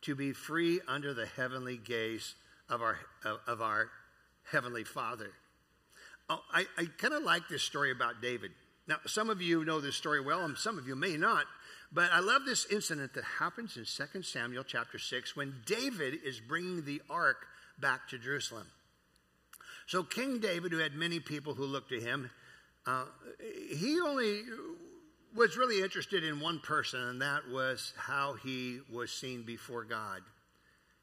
to 0.02 0.14
be 0.14 0.32
free 0.32 0.80
under 0.88 1.14
the 1.14 1.26
heavenly 1.26 1.76
gaze 1.76 2.34
of 2.68 2.82
our, 2.82 2.98
of 3.46 3.62
our 3.62 3.90
Heavenly 4.50 4.84
Father. 4.84 5.30
Oh, 6.30 6.40
I, 6.52 6.66
I 6.76 6.86
kind 6.98 7.14
of 7.14 7.22
like 7.22 7.48
this 7.48 7.62
story 7.62 7.90
about 7.90 8.20
David. 8.20 8.50
Now, 8.86 8.96
some 9.06 9.30
of 9.30 9.40
you 9.40 9.64
know 9.64 9.80
this 9.80 9.96
story 9.96 10.20
well, 10.20 10.44
and 10.44 10.56
some 10.56 10.78
of 10.78 10.86
you 10.86 10.96
may 10.96 11.16
not. 11.16 11.44
But 11.92 12.10
I 12.12 12.20
love 12.20 12.44
this 12.44 12.66
incident 12.66 13.14
that 13.14 13.24
happens 13.24 13.76
in 13.76 13.84
2 13.84 14.22
Samuel 14.22 14.64
chapter 14.64 14.98
6 14.98 15.36
when 15.36 15.54
David 15.64 16.18
is 16.24 16.40
bringing 16.40 16.84
the 16.84 17.00
ark 17.08 17.46
back 17.80 18.08
to 18.08 18.18
Jerusalem. 18.18 18.66
So, 19.86 20.02
King 20.02 20.38
David, 20.38 20.72
who 20.72 20.78
had 20.78 20.94
many 20.94 21.18
people 21.18 21.54
who 21.54 21.64
looked 21.64 21.90
to 21.90 22.00
him, 22.00 22.30
uh, 22.88 23.04
he 23.70 24.00
only 24.00 24.40
was 25.36 25.58
really 25.58 25.82
interested 25.82 26.24
in 26.24 26.40
one 26.40 26.58
person, 26.60 27.00
and 27.00 27.22
that 27.22 27.42
was 27.50 27.92
how 27.96 28.34
he 28.42 28.80
was 28.90 29.12
seen 29.12 29.42
before 29.42 29.84
God. 29.84 30.22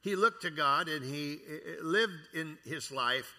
He 0.01 0.15
looked 0.15 0.41
to 0.43 0.51
God 0.51 0.87
and 0.87 1.05
he 1.05 1.39
lived 1.81 2.13
in 2.33 2.57
his 2.63 2.91
life 2.91 3.33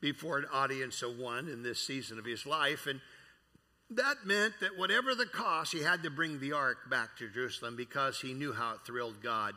before 0.00 0.38
an 0.38 0.46
audience 0.52 1.02
of 1.02 1.18
one 1.18 1.48
in 1.48 1.62
this 1.62 1.80
season 1.80 2.18
of 2.18 2.24
his 2.24 2.46
life. 2.46 2.86
And 2.86 3.00
that 3.90 4.16
meant 4.24 4.54
that 4.60 4.78
whatever 4.78 5.14
the 5.14 5.26
cost, 5.26 5.72
he 5.72 5.82
had 5.82 6.02
to 6.02 6.10
bring 6.10 6.40
the 6.40 6.52
ark 6.52 6.90
back 6.90 7.16
to 7.18 7.28
Jerusalem 7.28 7.76
because 7.76 8.20
he 8.20 8.34
knew 8.34 8.52
how 8.52 8.74
it 8.74 8.80
thrilled 8.86 9.22
God. 9.22 9.54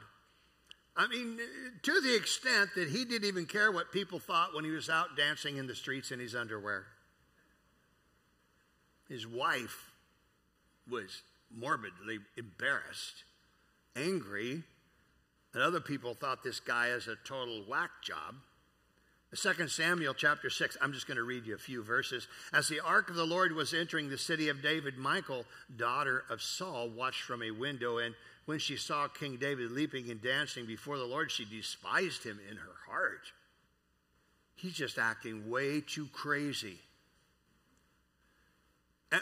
I 0.95 1.08
mean, 1.08 1.39
to 1.82 2.01
the 2.01 2.15
extent 2.15 2.71
that 2.75 2.89
he 2.89 3.03
didn't 3.06 3.27
even 3.27 3.45
care 3.45 3.71
what 3.71 3.91
people 3.91 4.19
thought 4.19 4.53
when 4.53 4.63
he 4.63 4.71
was 4.71 4.89
out 4.89 5.17
dancing 5.17 5.58
in 5.58 5.67
the 5.67 5.75
streets 5.75 6.12
in 6.12 6.19
his 6.19 6.36
underwear. 6.36 6.86
His 9.10 9.28
wife 9.28 9.92
was 10.89 11.22
morbidly 11.56 12.20
embarrassed, 12.38 13.24
angry, 13.96 14.63
and 15.54 15.62
other 15.62 15.80
people 15.80 16.13
thought 16.13 16.44
this 16.44 16.60
guy 16.60 16.88
is 16.88 17.08
a 17.08 17.16
total 17.24 17.63
whack 17.68 17.92
job. 18.02 18.36
2 19.36 19.68
Samuel 19.68 20.13
chapter 20.13 20.50
6, 20.50 20.78
I'm 20.80 20.94
just 20.94 21.08
going 21.08 21.18
to 21.18 21.24
read 21.24 21.48
you 21.48 21.56
a 21.56 21.60
few 21.60 21.84
verses. 21.84 22.28
As 22.54 22.68
the 22.68 22.80
ark 22.80 23.10
of 23.10 23.16
the 23.16 23.26
Lord 23.26 23.52
was 23.54 23.74
entering 23.74 24.10
the 24.10 24.18
city 24.18 24.50
of 24.50 24.62
David, 24.62 24.98
Michal, 24.98 25.46
daughter 25.76 26.24
of 26.30 26.42
Saul, 26.42 26.89
watched 26.89 27.22
from 27.22 27.42
a 27.42 27.50
window, 27.50 27.98
and 27.98 28.13
when 28.46 28.60
she 28.60 28.78
saw 28.78 29.08
King 29.08 29.38
David 29.38 29.72
leaping 29.72 30.12
and 30.12 30.22
dancing 30.22 30.68
before 30.68 30.98
the 30.98 31.06
Lord, 31.06 31.32
she 31.32 31.46
despised 31.46 32.24
him 32.24 32.39
in 32.50 32.58
her 32.58 32.76
heart. 32.88 33.32
He's 34.56 34.74
just 34.74 35.00
acting 35.00 35.50
way 35.50 35.82
too 35.82 36.10
crazy. 36.13 36.78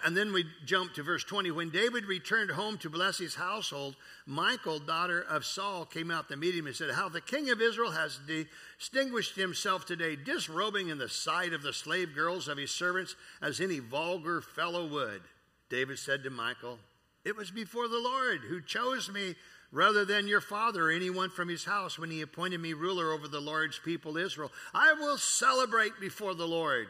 And 0.05 0.15
then 0.15 0.31
we 0.31 0.45
jump 0.65 0.93
to 0.93 1.03
verse 1.03 1.25
20. 1.25 1.51
When 1.51 1.69
David 1.69 2.05
returned 2.05 2.51
home 2.51 2.77
to 2.77 2.89
bless 2.89 3.17
his 3.17 3.35
household, 3.35 3.97
Michal, 4.25 4.79
daughter 4.79 5.21
of 5.21 5.43
Saul, 5.43 5.83
came 5.85 6.09
out 6.09 6.29
to 6.29 6.37
meet 6.37 6.55
him 6.55 6.65
and 6.65 6.75
said, 6.75 6.91
How 6.91 7.09
the 7.09 7.19
king 7.19 7.49
of 7.49 7.61
Israel 7.61 7.91
has 7.91 8.19
distinguished 8.25 9.35
himself 9.35 9.85
today, 9.85 10.15
disrobing 10.15 10.87
in 10.87 10.97
the 10.97 11.09
sight 11.09 11.51
of 11.51 11.61
the 11.61 11.73
slave 11.73 12.15
girls 12.15 12.47
of 12.47 12.57
his 12.57 12.71
servants 12.71 13.17
as 13.41 13.59
any 13.59 13.79
vulgar 13.79 14.39
fellow 14.39 14.87
would. 14.87 15.23
David 15.69 15.99
said 15.99 16.23
to 16.23 16.29
Michal, 16.29 16.79
It 17.25 17.35
was 17.35 17.51
before 17.51 17.89
the 17.89 17.99
Lord 17.99 18.41
who 18.47 18.61
chose 18.61 19.11
me 19.11 19.35
rather 19.73 20.05
than 20.05 20.27
your 20.27 20.41
father 20.41 20.87
or 20.87 20.91
anyone 20.91 21.29
from 21.29 21.49
his 21.49 21.65
house 21.65 21.99
when 21.99 22.11
he 22.11 22.21
appointed 22.21 22.61
me 22.61 22.73
ruler 22.73 23.11
over 23.11 23.27
the 23.27 23.41
Lord's 23.41 23.79
people 23.79 24.15
Israel. 24.15 24.51
I 24.73 24.93
will 24.93 25.17
celebrate 25.17 25.99
before 25.99 26.33
the 26.33 26.47
Lord. 26.47 26.87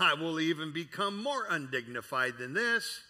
I 0.00 0.14
will 0.14 0.40
even 0.40 0.72
become 0.72 1.22
more 1.22 1.46
undignified 1.48 2.38
than 2.38 2.54
this, 2.54 3.00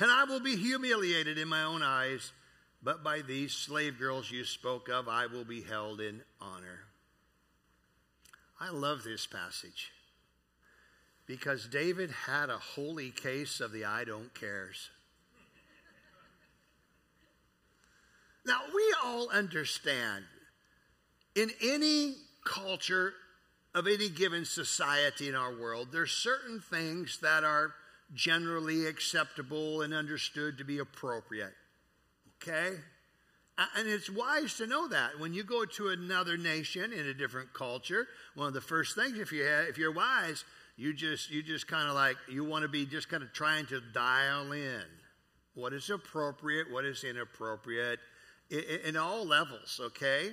and 0.00 0.10
I 0.10 0.24
will 0.24 0.40
be 0.40 0.56
humiliated 0.56 1.38
in 1.38 1.48
my 1.48 1.62
own 1.62 1.82
eyes. 1.82 2.32
But 2.82 3.02
by 3.02 3.22
these 3.22 3.52
slave 3.52 3.98
girls 3.98 4.30
you 4.30 4.44
spoke 4.44 4.88
of, 4.88 5.08
I 5.08 5.26
will 5.26 5.44
be 5.44 5.62
held 5.62 6.00
in 6.00 6.22
honor. 6.40 6.80
I 8.60 8.70
love 8.70 9.02
this 9.02 9.26
passage 9.26 9.92
because 11.26 11.66
David 11.66 12.10
had 12.10 12.48
a 12.48 12.58
holy 12.58 13.10
case 13.10 13.60
of 13.60 13.72
the 13.72 13.84
I 13.84 14.04
don't 14.04 14.32
cares. 14.34 14.90
Now, 18.46 18.60
we 18.72 18.94
all 19.04 19.28
understand 19.30 20.24
in 21.34 21.50
any 21.60 22.14
culture, 22.44 23.12
of 23.76 23.86
any 23.86 24.08
given 24.08 24.46
society 24.46 25.28
in 25.28 25.34
our 25.34 25.54
world, 25.54 25.88
there's 25.92 26.10
certain 26.10 26.60
things 26.60 27.18
that 27.20 27.44
are 27.44 27.74
generally 28.14 28.86
acceptable 28.86 29.82
and 29.82 29.92
understood 29.92 30.56
to 30.56 30.64
be 30.64 30.78
appropriate. 30.78 31.52
Okay? 32.42 32.76
And 33.76 33.86
it's 33.86 34.08
wise 34.08 34.54
to 34.54 34.66
know 34.66 34.88
that. 34.88 35.20
When 35.20 35.34
you 35.34 35.44
go 35.44 35.66
to 35.66 35.88
another 35.88 36.38
nation 36.38 36.90
in 36.90 37.06
a 37.06 37.12
different 37.12 37.52
culture, 37.52 38.06
one 38.34 38.48
of 38.48 38.54
the 38.54 38.62
first 38.62 38.94
things, 38.94 39.18
if, 39.18 39.30
you 39.30 39.44
have, 39.44 39.66
if 39.66 39.76
you're 39.76 39.92
wise, 39.92 40.44
you 40.78 40.94
just, 40.94 41.30
you 41.30 41.42
just 41.42 41.68
kind 41.68 41.86
of 41.86 41.94
like, 41.94 42.16
you 42.30 42.44
want 42.44 42.62
to 42.62 42.68
be 42.68 42.86
just 42.86 43.10
kind 43.10 43.22
of 43.22 43.32
trying 43.34 43.66
to 43.66 43.82
dial 43.92 44.52
in 44.52 44.84
what 45.54 45.74
is 45.74 45.90
appropriate, 45.90 46.70
what 46.72 46.86
is 46.86 47.04
inappropriate, 47.04 47.98
in, 48.50 48.62
in 48.86 48.96
all 48.96 49.26
levels, 49.26 49.80
okay? 49.82 50.30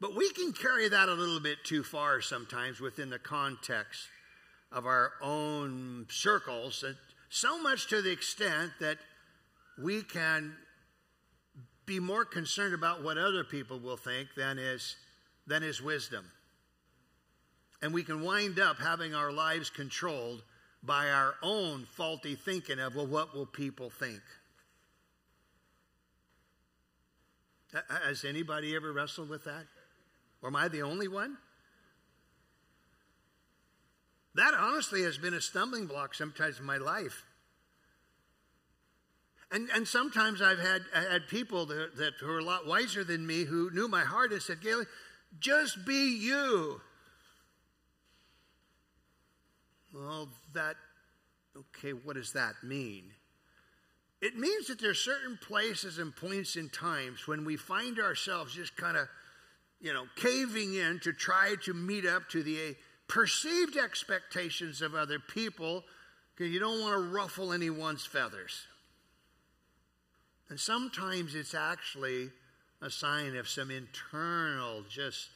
But 0.00 0.16
we 0.16 0.30
can 0.30 0.52
carry 0.52 0.88
that 0.88 1.08
a 1.08 1.14
little 1.14 1.40
bit 1.40 1.58
too 1.62 1.82
far 1.82 2.22
sometimes 2.22 2.80
within 2.80 3.10
the 3.10 3.18
context 3.18 4.08
of 4.72 4.86
our 4.86 5.12
own 5.20 6.06
circles, 6.08 6.84
so 7.28 7.60
much 7.62 7.88
to 7.88 8.00
the 8.00 8.10
extent 8.10 8.72
that 8.80 8.98
we 9.78 10.02
can 10.02 10.56
be 11.84 12.00
more 12.00 12.24
concerned 12.24 12.72
about 12.72 13.02
what 13.02 13.18
other 13.18 13.44
people 13.44 13.78
will 13.78 13.96
think 13.96 14.28
than 14.36 14.58
is, 14.58 14.96
than 15.46 15.62
is 15.62 15.82
wisdom. 15.82 16.24
And 17.82 17.92
we 17.92 18.02
can 18.02 18.22
wind 18.22 18.58
up 18.58 18.78
having 18.78 19.14
our 19.14 19.32
lives 19.32 19.70
controlled 19.70 20.42
by 20.82 21.10
our 21.10 21.34
own 21.42 21.86
faulty 21.96 22.36
thinking 22.36 22.78
of, 22.78 22.94
well, 22.94 23.06
what 23.06 23.34
will 23.34 23.46
people 23.46 23.90
think? 23.90 24.20
Has 27.88 28.24
anybody 28.24 28.74
ever 28.74 28.92
wrestled 28.92 29.28
with 29.28 29.44
that? 29.44 29.66
Or 30.42 30.48
am 30.48 30.56
I 30.56 30.68
the 30.68 30.82
only 30.82 31.08
one? 31.08 31.36
That 34.34 34.54
honestly 34.54 35.02
has 35.02 35.18
been 35.18 35.34
a 35.34 35.40
stumbling 35.40 35.86
block 35.86 36.14
sometimes 36.14 36.58
in 36.58 36.64
my 36.64 36.76
life. 36.76 37.24
And, 39.52 39.68
and 39.74 39.86
sometimes 39.86 40.40
I've 40.40 40.60
had, 40.60 40.82
had 40.92 41.26
people 41.28 41.66
that, 41.66 41.96
that 41.96 42.14
who 42.20 42.30
are 42.30 42.38
a 42.38 42.44
lot 42.44 42.66
wiser 42.66 43.02
than 43.02 43.26
me 43.26 43.44
who 43.44 43.70
knew 43.72 43.88
my 43.88 44.04
heart 44.04 44.32
and 44.32 44.40
said, 44.40 44.60
Gailey, 44.60 44.86
just 45.40 45.84
be 45.84 46.16
you. 46.18 46.80
Well, 49.92 50.28
that, 50.54 50.76
okay, 51.56 51.92
what 51.92 52.14
does 52.14 52.32
that 52.34 52.54
mean? 52.62 53.10
It 54.20 54.36
means 54.36 54.68
that 54.68 54.80
there 54.80 54.90
are 54.90 54.94
certain 54.94 55.36
places 55.42 55.98
and 55.98 56.14
points 56.14 56.54
in 56.54 56.68
times 56.68 57.26
when 57.26 57.44
we 57.44 57.56
find 57.56 57.98
ourselves 57.98 58.54
just 58.54 58.76
kind 58.76 58.96
of, 58.96 59.08
you 59.80 59.92
know, 59.92 60.04
caving 60.16 60.74
in 60.74 61.00
to 61.00 61.12
try 61.12 61.54
to 61.64 61.72
meet 61.72 62.06
up 62.06 62.28
to 62.30 62.42
the 62.42 62.76
perceived 63.08 63.76
expectations 63.76 64.82
of 64.82 64.94
other 64.94 65.18
people 65.18 65.84
because 66.34 66.52
you 66.52 66.60
don't 66.60 66.80
want 66.80 66.94
to 66.94 67.08
ruffle 67.10 67.52
anyone's 67.52 68.06
feathers. 68.06 68.66
And 70.48 70.58
sometimes 70.58 71.34
it's 71.34 71.54
actually 71.54 72.30
a 72.82 72.90
sign 72.90 73.36
of 73.36 73.48
some 73.48 73.70
internal, 73.70 74.82
just 74.88 75.28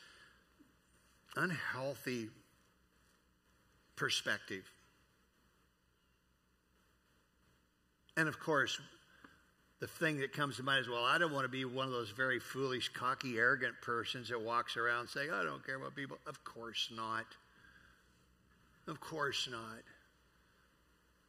unhealthy 1.36 2.28
perspective. 3.96 4.64
And 8.16 8.28
of 8.28 8.38
course, 8.38 8.80
the 9.84 9.88
thing 9.88 10.16
that 10.20 10.32
comes 10.32 10.56
to 10.56 10.62
mind 10.62 10.80
is, 10.80 10.88
well, 10.88 11.04
I 11.04 11.18
don't 11.18 11.30
want 11.30 11.44
to 11.44 11.50
be 11.50 11.66
one 11.66 11.84
of 11.84 11.92
those 11.92 12.08
very 12.08 12.40
foolish, 12.40 12.88
cocky, 12.88 13.36
arrogant 13.36 13.74
persons 13.82 14.30
that 14.30 14.40
walks 14.40 14.78
around 14.78 15.08
saying, 15.08 15.30
I 15.30 15.42
don't 15.42 15.62
care 15.62 15.76
about 15.76 15.94
people. 15.94 16.16
Of 16.26 16.42
course 16.42 16.90
not. 16.96 17.26
Of 18.88 18.98
course 18.98 19.46
not. 19.50 19.82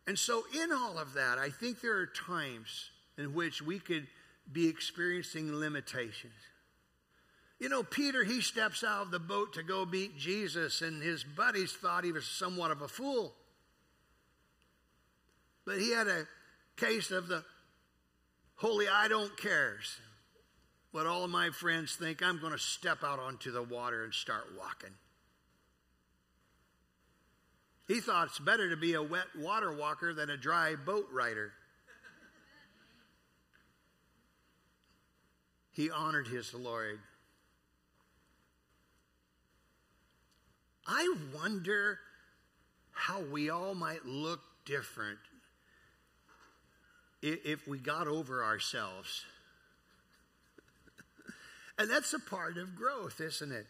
And 0.07 0.17
so, 0.17 0.43
in 0.53 0.71
all 0.71 0.97
of 0.97 1.15
that, 1.15 1.37
I 1.37 1.49
think 1.49 1.81
there 1.81 1.97
are 1.97 2.05
times 2.05 2.91
in 3.17 3.33
which 3.33 3.61
we 3.61 3.77
could 3.77 4.07
be 4.49 4.69
experiencing 4.69 5.53
limitations. 5.53 6.31
You 7.59 7.67
know, 7.67 7.83
Peter, 7.83 8.23
he 8.23 8.39
steps 8.39 8.85
out 8.85 9.01
of 9.01 9.11
the 9.11 9.19
boat 9.19 9.51
to 9.55 9.63
go 9.63 9.85
meet 9.85 10.17
Jesus, 10.17 10.81
and 10.81 11.03
his 11.03 11.25
buddies 11.25 11.73
thought 11.73 12.05
he 12.05 12.13
was 12.13 12.25
somewhat 12.25 12.71
of 12.71 12.81
a 12.81 12.87
fool. 12.87 13.33
But 15.65 15.79
he 15.79 15.91
had 15.91 16.07
a 16.07 16.25
case 16.77 17.11
of 17.11 17.27
the 17.27 17.43
holy 18.55 18.87
I 18.87 19.07
don't 19.07 19.35
cares. 19.37 19.99
What 20.91 21.07
all 21.07 21.25
of 21.25 21.29
my 21.29 21.49
friends 21.49 21.95
think, 21.95 22.23
I'm 22.23 22.39
going 22.39 22.53
to 22.53 22.57
step 22.57 23.03
out 23.03 23.19
onto 23.19 23.51
the 23.51 23.61
water 23.61 24.03
and 24.05 24.13
start 24.13 24.45
walking. 24.57 24.93
He 27.87 27.99
thought 27.99 28.27
it's 28.27 28.39
better 28.39 28.69
to 28.69 28.77
be 28.77 28.93
a 28.93 29.03
wet 29.03 29.27
water 29.37 29.71
walker 29.71 30.13
than 30.13 30.29
a 30.29 30.37
dry 30.37 30.75
boat 30.75 31.07
rider. 31.11 31.51
He 35.71 35.91
honored 35.91 36.27
his 36.27 36.53
Lord. 36.53 36.99
I 40.87 41.13
wonder 41.35 41.99
how 42.91 43.19
we 43.19 43.49
all 43.49 43.75
might 43.75 44.05
look 44.05 44.39
different 44.65 45.19
if 47.25 47.67
we 47.67 47.77
got 47.77 48.07
over 48.07 48.43
ourselves. 48.43 49.25
and 51.79 51.89
that's 51.89 52.13
a 52.13 52.19
part 52.19 52.57
of 52.57 52.75
growth, 52.75 53.19
isn't 53.19 53.51
it? 53.51 53.65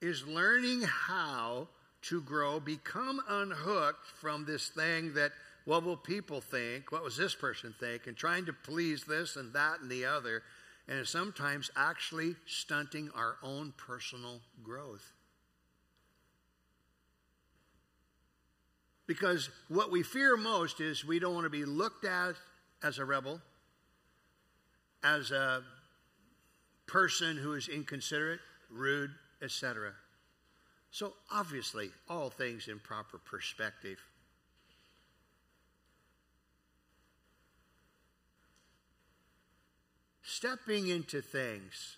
Is 0.00 0.26
learning 0.26 0.82
how 0.82 1.68
to 2.02 2.20
grow, 2.22 2.60
become 2.60 3.20
unhooked 3.28 4.06
from 4.20 4.44
this 4.44 4.68
thing 4.68 5.14
that, 5.14 5.32
what 5.64 5.84
will 5.84 5.96
people 5.96 6.40
think? 6.40 6.90
What 6.90 7.04
was 7.04 7.16
this 7.16 7.36
person 7.36 7.72
think? 7.78 8.08
And 8.08 8.16
trying 8.16 8.46
to 8.46 8.52
please 8.52 9.04
this 9.04 9.36
and 9.36 9.52
that 9.52 9.80
and 9.80 9.88
the 9.88 10.04
other. 10.04 10.42
And 10.88 11.06
sometimes 11.06 11.70
actually 11.76 12.34
stunting 12.46 13.10
our 13.14 13.36
own 13.44 13.72
personal 13.76 14.40
growth. 14.64 15.12
Because 19.06 19.50
what 19.68 19.92
we 19.92 20.02
fear 20.02 20.36
most 20.36 20.80
is 20.80 21.04
we 21.04 21.20
don't 21.20 21.34
want 21.34 21.44
to 21.44 21.50
be 21.50 21.64
looked 21.64 22.04
at 22.04 22.34
as 22.82 22.98
a 22.98 23.04
rebel, 23.04 23.40
as 25.02 25.30
a 25.30 25.62
person 26.86 27.36
who 27.36 27.54
is 27.54 27.68
inconsiderate, 27.68 28.40
rude, 28.70 29.10
etc. 29.42 29.92
So, 30.90 31.14
obviously, 31.30 31.90
all 32.08 32.30
things 32.30 32.68
in 32.68 32.78
proper 32.78 33.18
perspective. 33.18 33.98
Stepping 40.22 40.88
into 40.88 41.22
things 41.22 41.96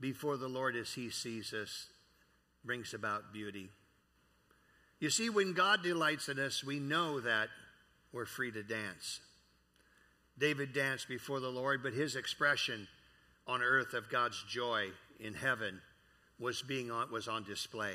before 0.00 0.36
the 0.36 0.48
Lord 0.48 0.76
as 0.76 0.94
He 0.94 1.10
sees 1.10 1.52
us 1.52 1.88
brings 2.64 2.94
about 2.94 3.32
beauty. 3.32 3.70
You 5.00 5.10
see, 5.10 5.30
when 5.30 5.52
God 5.52 5.82
delights 5.82 6.28
in 6.28 6.38
us, 6.38 6.64
we 6.64 6.78
know 6.78 7.20
that 7.20 7.48
we're 8.12 8.26
free 8.26 8.50
to 8.52 8.62
dance. 8.62 9.20
David 10.38 10.72
danced 10.72 11.08
before 11.08 11.40
the 11.40 11.48
Lord, 11.48 11.82
but 11.82 11.92
his 11.92 12.16
expression 12.16 12.86
on 13.46 13.62
earth 13.62 13.94
of 13.94 14.10
God's 14.10 14.42
joy 14.48 14.88
in 15.18 15.34
heaven 15.34 15.80
was 16.38 16.62
being 16.62 16.90
on, 16.90 17.10
was 17.10 17.26
on 17.28 17.44
display. 17.44 17.94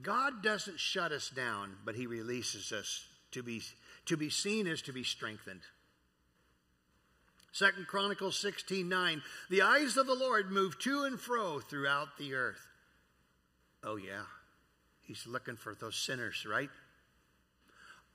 God 0.00 0.42
doesn't 0.42 0.80
shut 0.80 1.12
us 1.12 1.30
down, 1.30 1.76
but 1.84 1.94
he 1.94 2.06
releases 2.06 2.72
us 2.72 3.06
to 3.32 3.42
be 3.42 3.62
to 4.06 4.16
be 4.16 4.30
seen 4.30 4.66
as 4.66 4.82
to 4.82 4.92
be 4.92 5.04
strengthened. 5.04 5.60
Second 7.52 7.86
Chronicles 7.86 8.38
16 8.38 8.88
9. 8.88 9.22
The 9.50 9.62
eyes 9.62 9.96
of 9.96 10.06
the 10.06 10.14
Lord 10.14 10.50
move 10.50 10.78
to 10.80 11.04
and 11.04 11.20
fro 11.20 11.60
throughout 11.60 12.18
the 12.18 12.34
earth. 12.34 12.66
Oh, 13.84 13.96
yeah. 13.96 14.22
He's 15.02 15.26
looking 15.26 15.56
for 15.56 15.74
those 15.74 15.96
sinners, 15.96 16.46
right? 16.48 16.70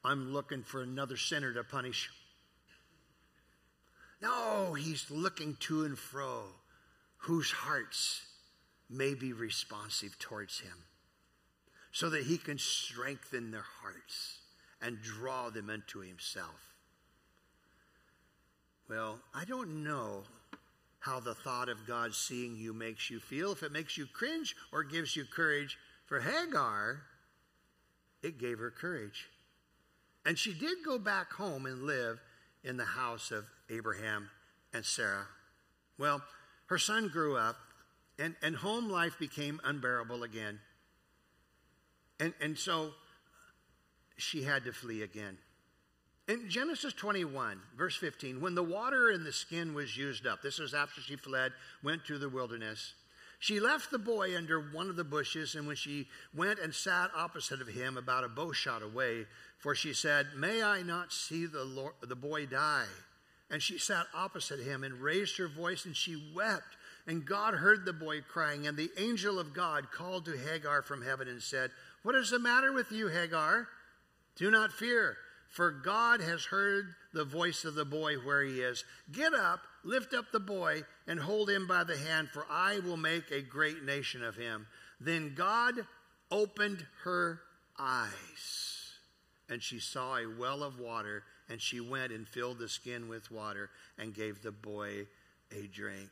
I'm 0.03 0.33
looking 0.33 0.63
for 0.63 0.81
another 0.81 1.17
sinner 1.17 1.53
to 1.53 1.63
punish. 1.63 2.10
No, 4.21 4.73
he's 4.73 5.12
looking 5.12 5.57
to 5.62 5.86
and 5.86 5.97
fro 5.97 6.43
whose 7.17 7.51
hearts 7.51 8.25
may 8.89 9.13
be 9.13 9.33
responsive 9.33 10.17
towards 10.19 10.60
him 10.60 10.86
so 11.91 12.10
that 12.10 12.23
he 12.23 12.38
can 12.38 12.57
strengthen 12.57 13.51
their 13.51 13.65
hearts 13.81 14.38
and 14.81 15.01
draw 15.01 15.49
them 15.49 15.69
into 15.69 15.99
himself. 15.99 16.73
Well, 18.89 19.19
I 19.33 19.45
don't 19.45 19.83
know 19.83 20.23
how 20.99 21.19
the 21.19 21.36
thought 21.36 21.69
of 21.69 21.88
God 21.88 22.13
seeing 22.13 22.55
you 22.55 22.73
makes 22.73 23.10
you 23.10 23.19
feel, 23.19 23.51
if 23.51 23.63
it 23.63 23.71
makes 23.71 23.97
you 23.97 24.05
cringe 24.05 24.55
or 24.71 24.83
gives 24.83 25.15
you 25.15 25.25
courage. 25.25 25.77
For 26.05 26.21
Hagar, 26.21 27.01
it 28.24 28.39
gave 28.39 28.59
her 28.59 28.72
courage. 28.72 29.28
And 30.28 30.38
she 30.38 30.53
did 30.53 30.80
go 30.84 30.99
back 30.99 31.32
home 31.32 31.65
and 31.65 31.84
live 31.84 32.19
in 32.61 32.75
the 32.75 32.84
house 32.84 33.32
of 33.32 33.45
Abraham 33.69 34.30
and 34.73 34.84
Sarah. 34.84 35.25
Well, 35.97 36.21
her 36.65 36.78
son 36.78 37.07
grew 37.07 37.38
up 37.38 37.55
and, 38.19 38.36
and 38.41 38.57
home 38.57 38.89
life 38.89 39.17
became 39.17 39.61
unbearable 39.63 40.23
again. 40.23 40.59
And, 42.19 42.34
and 42.41 42.57
so 42.57 42.91
she 44.17 44.43
had 44.43 44.65
to 44.65 44.73
flee 44.73 45.01
again. 45.01 45.38
In 46.28 46.49
Genesis 46.49 46.91
21, 46.91 47.61
verse 47.78 47.95
15, 47.95 48.41
when 48.41 48.53
the 48.53 48.63
water 48.63 49.11
in 49.11 49.23
the 49.23 49.32
skin 49.32 49.73
was 49.73 49.95
used 49.95 50.28
up, 50.28 50.41
this 50.41 50.59
was 50.59 50.73
after 50.73 50.99
she 50.99 51.15
fled, 51.15 51.53
went 51.84 52.03
to 52.03 52.17
the 52.17 52.28
wilderness. 52.28 52.95
She 53.39 53.59
left 53.59 53.91
the 53.91 53.99
boy 53.99 54.36
under 54.36 54.59
one 54.59 54.89
of 54.89 54.95
the 54.95 55.03
bushes, 55.03 55.55
and 55.55 55.67
when 55.67 55.75
she 55.75 56.07
went 56.34 56.59
and 56.59 56.73
sat 56.73 57.11
opposite 57.15 57.61
of 57.61 57.67
him, 57.67 57.95
about 57.95 58.23
a 58.23 58.30
bow 58.30 58.51
shot 58.51 58.82
away, 58.82 59.25
for 59.60 59.76
she 59.76 59.93
said, 59.93 60.28
May 60.36 60.62
I 60.62 60.82
not 60.82 61.12
see 61.12 61.45
the, 61.45 61.64
Lord, 61.64 61.93
the 62.01 62.16
boy 62.16 62.45
die? 62.45 62.86
And 63.49 63.62
she 63.62 63.78
sat 63.78 64.08
opposite 64.14 64.60
him 64.60 64.84
and 64.84 65.01
raised 65.01 65.38
her 65.38 65.47
voice, 65.47 65.86
and 65.86 65.95
she 65.95 66.22
wept. 66.36 66.76
And 67.08 67.26
God 67.26 67.53
heard 67.53 67.86
the 67.86 67.93
boy 67.93 68.22
crying, 68.22 68.68
and 68.68 68.76
the 68.76 68.91
angel 68.97 69.39
of 69.39 69.53
God 69.53 69.91
called 69.91 70.26
to 70.26 70.38
Hagar 70.38 70.82
from 70.82 71.01
heaven 71.01 71.28
and 71.28 71.41
said, 71.41 71.72
What 72.03 72.16
is 72.16 72.30
the 72.30 72.39
matter 72.39 72.74
with 72.74 72.91
you, 72.91 73.08
Hagar? 73.08 73.68
Do 74.36 74.51
not 74.51 74.74
fear, 74.74 75.18
for 75.49 75.72
God 75.72 76.20
has 76.22 76.43
heard 76.45 76.93
the 77.14 77.24
voice 77.24 77.64
of 77.66 77.76
the 77.76 77.86
boy 77.86 78.16
where 78.16 78.43
he 78.43 78.60
is. 78.60 78.84
Get 79.12 79.34
up, 79.34 79.62
lift 79.84 80.14
up 80.14 80.26
the 80.32 80.39
boy, 80.39 80.84
and 81.08 81.20
hold 81.20 81.49
him 81.49 81.66
by 81.66 81.84
the 81.84 81.97
hand, 81.97 82.30
for 82.30 82.45
I 82.49 82.80
will 82.80 82.97
make 82.97 83.32
a 83.32 83.41
great 83.41 83.84
nation 83.84 84.24
of 84.24 84.36
him. 84.36 84.68
Then 84.99 85.34
God 85.36 85.76
opened 86.30 86.86
her 87.03 87.39
eyes, 87.80 88.76
and 89.50 89.62
she 89.62 89.80
saw 89.80 90.18
a 90.18 90.26
well 90.26 90.64
of 90.64 90.80
water, 90.80 91.24
and 91.50 91.62
she 91.62 91.80
went 91.80 92.12
and 92.12 92.28
filled 92.28 92.60
the 92.60 92.68
skin 92.68 93.08
with 93.08 93.32
water 93.32 93.70
and 93.98 94.14
gave 94.14 94.41
the 94.41 94.52
boy 94.52 95.08
a 95.52 95.68
drink. 95.68 96.10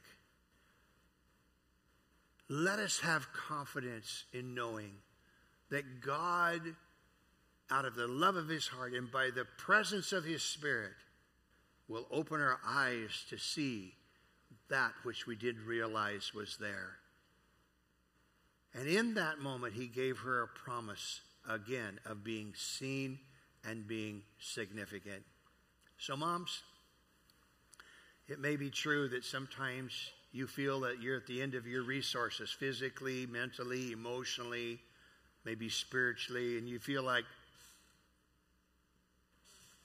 Let 2.47 2.79
us 2.79 2.99
have 2.99 3.33
confidence 3.33 4.25
in 4.31 4.53
knowing 4.53 4.91
that 5.69 6.01
God, 6.01 6.61
out 7.71 7.85
of 7.85 7.95
the 7.95 8.07
love 8.07 8.35
of 8.35 8.47
his 8.47 8.67
heart 8.67 8.93
and 8.93 9.11
by 9.11 9.31
the 9.31 9.45
presence 9.57 10.13
of 10.13 10.23
his 10.23 10.43
spirit, 10.43 10.93
will 11.87 12.07
open 12.11 12.39
our 12.39 12.59
eyes 12.65 13.25
to 13.29 13.37
see 13.37 13.95
that 14.69 14.93
which 15.03 15.27
we 15.27 15.35
did 15.35 15.59
realize 15.59 16.33
was 16.33 16.57
there. 16.57 16.97
And 18.73 18.87
in 18.87 19.13
that 19.15 19.39
moment, 19.39 19.73
he 19.73 19.87
gave 19.87 20.19
her 20.19 20.43
a 20.43 20.47
promise 20.47 21.21
again 21.49 21.99
of 22.05 22.23
being 22.23 22.53
seen 22.55 23.19
and 23.67 23.87
being 23.87 24.21
significant. 24.39 25.23
So, 25.97 26.15
moms, 26.15 26.63
it 28.27 28.39
may 28.39 28.55
be 28.55 28.69
true 28.69 29.07
that 29.09 29.23
sometimes 29.23 29.93
you 30.31 30.47
feel 30.47 30.81
that 30.81 31.01
you're 31.01 31.17
at 31.17 31.27
the 31.27 31.41
end 31.41 31.55
of 31.55 31.65
your 31.65 31.83
resources 31.83 32.51
physically, 32.51 33.25
mentally, 33.25 33.91
emotionally, 33.91 34.79
maybe 35.45 35.69
spiritually, 35.69 36.57
and 36.57 36.67
you 36.67 36.79
feel 36.79 37.03
like 37.03 37.23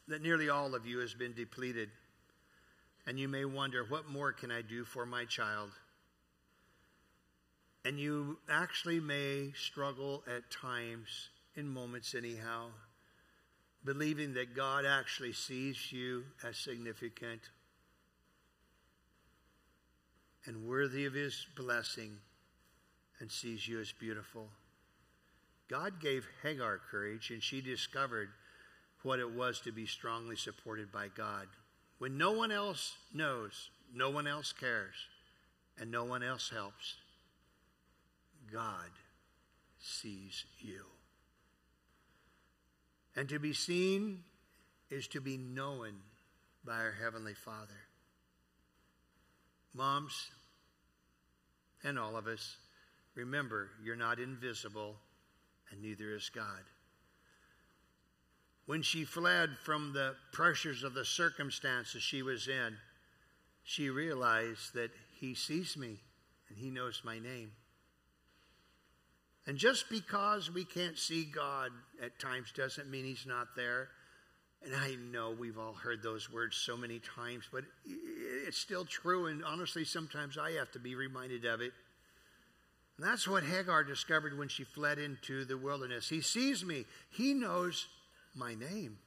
that 0.09 0.23
nearly 0.23 0.49
all 0.49 0.75
of 0.75 0.87
you 0.87 0.99
has 0.99 1.15
been 1.15 1.33
depleted. 1.35 1.89
And 3.07 3.19
you 3.19 3.29
may 3.29 3.45
wonder, 3.45 3.85
what 3.85 4.09
more 4.09 4.33
can 4.33 4.51
I 4.51 4.63
do 4.63 4.85
for 4.85 5.07
my 5.07 5.25
child? 5.25 5.71
And 7.85 7.99
you 7.99 8.39
actually 8.51 9.01
may 9.01 9.53
struggle 9.57 10.23
at 10.27 10.51
times, 10.51 11.31
in 11.57 11.69
moments 11.69 12.15
anyhow, 12.15 12.67
believing 13.85 14.35
that 14.35 14.55
God 14.55 14.85
actually 14.85 15.33
sees 15.33 15.91
you 15.91 16.25
as 16.47 16.57
significant 16.57 17.41
and 20.47 20.67
worthy 20.67 21.05
of 21.07 21.15
his 21.15 21.47
blessing 21.57 22.19
and 23.21 23.31
sees 23.31 23.69
you 23.69 23.81
as 23.81 23.93
beautiful. 23.93 24.49
God 25.69 26.01
gave 26.01 26.27
Hagar 26.43 26.81
courage, 26.91 27.31
and 27.31 27.43
she 27.43 27.61
discovered 27.61 28.31
what 29.03 29.19
it 29.19 29.31
was 29.31 29.61
to 29.61 29.73
be 29.73 29.87
strongly 29.87 30.37
supported 30.37 30.91
by 30.91 31.09
God. 31.09 31.47
When 31.99 32.19
no 32.19 32.33
one 32.33 32.51
else 32.51 32.97
knows, 33.15 33.71
no 33.95 34.11
one 34.11 34.27
else 34.27 34.53
cares, 34.53 34.95
and 35.79 35.91
no 35.91 36.05
one 36.05 36.23
else 36.23 36.51
helps, 36.51 36.97
God 38.53 38.91
sees 39.79 40.45
you. 40.59 40.85
And 43.17 43.29
to 43.29 43.39
be 43.39 43.53
seen 43.53 44.25
is 44.91 45.09
to 45.09 45.21
be 45.21 45.37
known 45.37 45.95
by 46.65 46.77
our 46.77 46.93
Heavenly 46.93 47.35
Father. 47.35 47.81
Moms, 49.75 50.31
and 51.85 51.99
all 51.99 52.17
of 52.17 52.27
us, 52.27 52.57
remember, 53.15 53.71
you're 53.83 53.97
not 53.97 54.19
invisible, 54.19 54.97
and 55.71 55.81
neither 55.81 56.15
is 56.15 56.29
God. 56.29 56.65
When 58.67 58.83
she 58.83 59.05
fled 59.05 59.51
from 59.65 59.93
the 59.93 60.15
pressures 60.33 60.85
of 60.85 60.95
the 60.95 61.05
circumstances 61.05 62.03
she 62.03 62.23
was 62.23 62.47
in, 62.47 62.77
she 63.65 63.91
realized 63.91 64.75
that 64.75 64.91
He 65.19 65.35
sees 65.35 65.77
me 65.77 66.01
and 66.49 66.59
He 66.59 66.71
knows 66.71 67.03
my 67.05 67.19
name. 67.19 67.53
And 69.47 69.57
just 69.57 69.89
because 69.91 70.51
we 70.51 70.65
can't 70.65 70.99
see 70.99 71.25
God 71.25 71.71
at 72.03 72.19
times 72.19 72.53
doesn't 72.53 72.91
mean 72.91 73.05
He's 73.05 73.27
not 73.27 73.49
there. 73.57 73.89
And 74.63 74.75
I 74.75 74.95
know 75.11 75.31
we've 75.31 75.59
all 75.59 75.73
heard 75.73 76.03
those 76.03 76.31
words 76.31 76.57
so 76.57 76.77
many 76.77 76.99
times, 76.99 77.49
but 77.51 77.65
it's 77.87 78.59
still 78.59 78.85
true. 78.85 79.27
And 79.27 79.43
honestly, 79.43 79.85
sometimes 79.85 80.37
I 80.37 80.53
have 80.53 80.71
to 80.73 80.79
be 80.79 80.95
reminded 80.95 81.47
of 81.47 81.63
it. 81.63 81.73
And 82.99 83.09
that's 83.09 83.27
what 83.27 83.43
Hagar 83.43 83.85
discovered 83.85 84.37
when 84.37 84.49
she 84.49 84.65
fled 84.65 84.99
into 84.99 85.47
the 85.47 85.57
wilderness. 85.57 86.11
He 86.11 86.21
sees 86.21 86.63
me, 86.63 86.85
He 87.11 87.33
knows 87.33 87.89
my 88.35 88.55
name. 88.55 88.99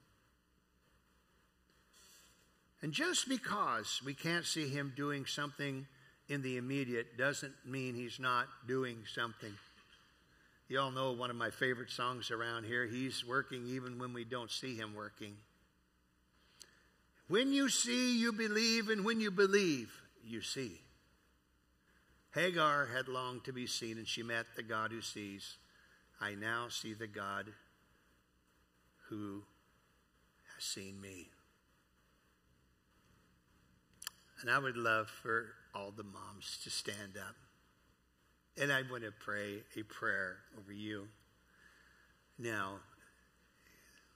And 2.81 2.91
just 2.91 3.29
because 3.29 4.01
we 4.03 4.15
can't 4.15 4.45
see 4.45 4.67
Him 4.67 4.93
doing 4.97 5.27
something 5.27 5.85
in 6.27 6.41
the 6.41 6.57
immediate 6.57 7.17
doesn't 7.17 7.53
mean 7.65 7.93
He's 7.93 8.19
not 8.19 8.47
doing 8.67 9.03
something. 9.13 9.53
You 10.73 10.79
all 10.79 10.89
know 10.89 11.11
one 11.11 11.29
of 11.29 11.35
my 11.35 11.51
favorite 11.51 11.91
songs 11.91 12.31
around 12.31 12.63
here. 12.63 12.87
He's 12.87 13.23
working 13.23 13.67
even 13.67 13.99
when 13.99 14.11
we 14.11 14.25
don't 14.25 14.49
see 14.49 14.75
him 14.75 14.95
working. 14.95 15.35
When 17.27 17.53
you 17.53 17.69
see, 17.69 18.17
you 18.17 18.33
believe, 18.33 18.89
and 18.89 19.05
when 19.05 19.19
you 19.19 19.29
believe, 19.29 19.93
you 20.25 20.41
see. 20.41 20.81
Hagar 22.33 22.87
had 22.87 23.07
longed 23.07 23.43
to 23.43 23.53
be 23.53 23.67
seen, 23.67 23.99
and 23.99 24.07
she 24.07 24.23
met 24.23 24.47
the 24.55 24.63
God 24.63 24.89
who 24.89 25.01
sees. 25.01 25.57
I 26.19 26.33
now 26.33 26.69
see 26.69 26.95
the 26.95 27.05
God 27.05 27.53
who 29.09 29.43
has 30.55 30.63
seen 30.63 30.99
me. 30.99 31.27
And 34.41 34.49
I 34.49 34.57
would 34.57 34.75
love 34.75 35.07
for 35.21 35.49
all 35.75 35.91
the 35.91 36.03
moms 36.03 36.57
to 36.63 36.71
stand 36.71 37.15
up. 37.15 37.35
And 38.61 38.71
I 38.71 38.83
want 38.89 39.03
to 39.03 39.11
pray 39.11 39.63
a 39.75 39.83
prayer 39.83 40.37
over 40.59 40.71
you. 40.71 41.07
Now, 42.37 42.75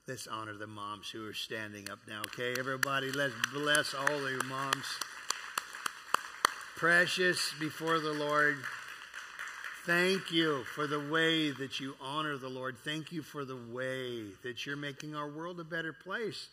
let's 0.08 0.28
honor 0.28 0.54
the 0.54 0.68
moms 0.68 1.10
who 1.10 1.28
are 1.28 1.34
standing 1.34 1.90
up 1.90 2.00
now, 2.08 2.22
okay? 2.28 2.54
Everybody, 2.60 3.12
let's 3.12 3.34
bless 3.54 3.94
all 3.94 4.30
your 4.30 4.44
moms. 4.44 4.86
Precious 6.76 7.52
before 7.60 8.00
the 8.00 8.14
Lord. 8.14 8.58
Thank 9.88 10.32
you 10.32 10.64
for 10.76 10.86
the 10.86 11.00
way 11.00 11.50
that 11.52 11.80
you 11.80 11.96
honor 12.02 12.38
the 12.38 12.50
Lord. 12.50 12.76
Thank 12.84 13.12
you 13.12 13.24
for 13.24 13.46
the 13.46 13.56
way 13.56 14.26
that 14.44 14.66
you're 14.66 14.76
making 14.76 15.16
our 15.16 15.30
world 15.30 15.60
a 15.60 15.64
better 15.64 15.94
place 15.94 16.50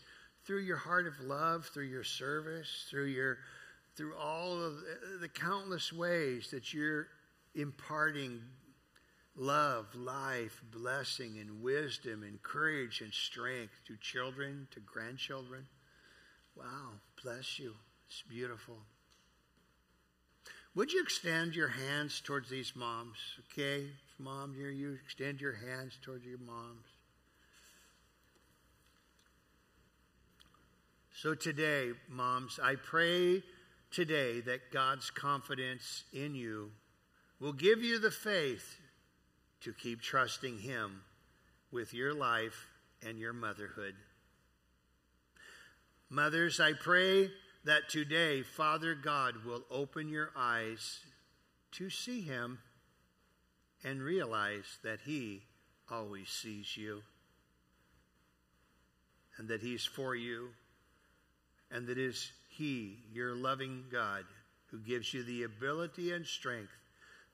through 0.47 0.61
your 0.61 0.77
heart 0.77 1.07
of 1.07 1.21
love, 1.21 1.67
through 1.75 1.87
your 1.87 2.05
service, 2.05 2.87
through 2.89 3.07
your 3.07 3.39
through 3.97 4.15
all 4.17 4.61
of 4.61 4.75
the 5.21 5.29
countless 5.29 5.93
ways 5.93 6.51
that 6.51 6.73
you're 6.73 7.07
imparting 7.55 8.41
love, 9.37 9.87
life, 9.95 10.63
blessing, 10.73 11.39
and 11.39 11.63
wisdom, 11.63 12.23
and 12.23 12.43
courage 12.43 13.01
and 13.01 13.13
strength 13.13 13.75
to 13.87 13.97
children, 14.01 14.69
to 14.73 14.81
grandchildren. 14.81 15.67
Wow, 16.57 16.93
bless 17.23 17.59
you. 17.59 17.75
It's 18.09 18.23
beautiful. 18.29 18.77
Would 20.75 20.93
you 20.93 21.03
extend 21.03 21.55
your 21.55 21.69
hands 21.69 22.21
towards 22.21 22.51
these 22.51 22.73
moms? 22.75 23.17
Okay, 23.53 23.87
mom, 24.19 24.55
here 24.57 24.71
you 24.71 24.99
extend 25.05 25.41
your 25.41 25.55
hands 25.55 25.99
towards 26.03 26.25
your 26.25 26.39
moms. 26.39 26.87
So 31.13 31.35
today, 31.35 31.93
moms, 32.09 32.59
I 32.63 32.75
pray 32.75 33.43
today 33.93 34.41
that 34.43 34.73
God's 34.73 35.11
confidence 35.11 36.05
in 36.13 36.35
you 36.35 36.73
will 37.41 37.53
give 37.53 37.83
you 37.83 37.99
the 37.99 38.11
faith 38.11 38.79
to 39.61 39.73
keep 39.73 40.01
trusting 40.01 40.59
Him 40.59 41.03
with 41.73 41.93
your 41.93 42.15
life 42.15 42.67
and 43.05 43.19
your 43.19 43.33
motherhood. 43.33 43.95
Mothers, 46.09 46.61
I 46.61 46.73
pray 46.75 47.31
that 47.65 47.89
today 47.89 48.43
Father 48.43 48.95
God 48.95 49.45
will 49.45 49.65
open 49.71 50.09
your 50.09 50.31
eyes 50.37 51.01
to 51.73 51.91
see 51.91 52.21
Him 52.21 52.59
and 53.83 54.03
realize 54.03 54.79
that 54.85 55.01
He 55.05 55.43
always 55.91 56.29
sees 56.29 56.77
you 56.77 57.03
and 59.39 59.49
that 59.49 59.61
He's 59.61 59.85
for 59.85 60.15
you 60.15 60.51
and 61.71 61.87
that 61.87 61.99
it 61.99 62.05
is 62.05 62.31
He, 62.49 62.99
your 63.13 63.35
loving 63.35 63.85
God, 63.91 64.25
who 64.71 64.79
gives 64.79 65.13
you 65.13 65.25
the 65.25 65.43
ability 65.43 66.13
and 66.13 66.25
strength 66.25 66.71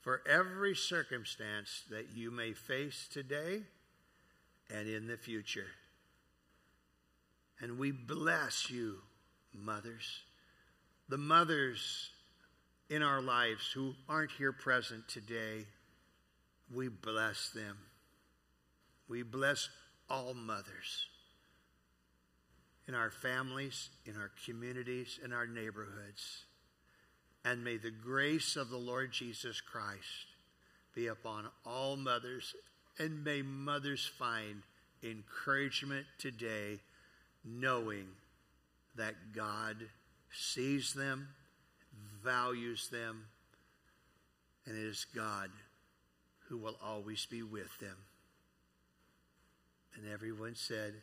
for 0.01 0.23
every 0.29 0.75
circumstance 0.75 1.85
that 1.91 2.09
you 2.15 2.31
may 2.31 2.53
face 2.53 3.09
today 3.13 3.63
and 4.75 4.89
in 4.89 5.07
the 5.07 5.17
future. 5.17 5.67
And 7.61 7.79
we 7.79 7.93
bless 7.93 8.71
you, 8.71 8.99
mothers. 9.53 10.23
The 11.09 11.19
mothers 11.19 12.11
in 12.89 13.03
our 13.03 13.21
lives 13.21 13.71
who 13.73 13.95
aren't 14.09 14.31
here 14.33 14.53
present 14.53 15.07
today, 15.09 15.67
we 16.75 16.89
bless 16.89 17.51
them. 17.51 17.77
We 19.09 19.23
bless 19.23 19.69
all 20.09 20.35
mothers 20.35 21.07
in 22.89 22.95
our 22.95 23.11
families, 23.11 23.91
in 24.07 24.17
our 24.17 24.31
communities, 24.47 25.21
in 25.25 25.33
our 25.33 25.47
neighborhoods. 25.47 26.45
And 27.45 27.65
may 27.65 27.77
the 27.79 27.91
grace 27.91 28.57
of 28.57 28.69
the 28.71 28.77
Lord 28.77 29.13
Jesus 29.13 29.61
Christ 29.61 30.27
be 30.95 31.07
upon 31.07 31.47
all 31.65 31.97
mothers, 31.97 32.55
and 32.99 33.25
may 33.25 33.43
mothers 33.43 34.11
find 34.19 34.63
encouragement 35.03 36.07
today, 36.19 36.81
knowing 37.45 38.07
that 38.97 39.33
God 39.35 39.77
sees 40.31 40.93
them, 40.93 41.29
values 42.23 42.89
them, 42.89 43.25
and 44.67 44.77
it 44.77 44.85
is 44.85 45.07
God 45.15 45.51
who 46.49 46.59
will 46.59 46.77
always 46.85 47.25
be 47.27 47.43
with 47.43 47.79
them. 47.79 47.97
And 49.95 50.13
everyone 50.13 50.55
said, 50.55 50.95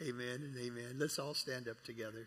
Amen 0.00 0.42
and 0.42 0.56
amen. 0.58 0.96
Let's 0.98 1.18
all 1.18 1.34
stand 1.34 1.68
up 1.68 1.82
together. 1.84 2.26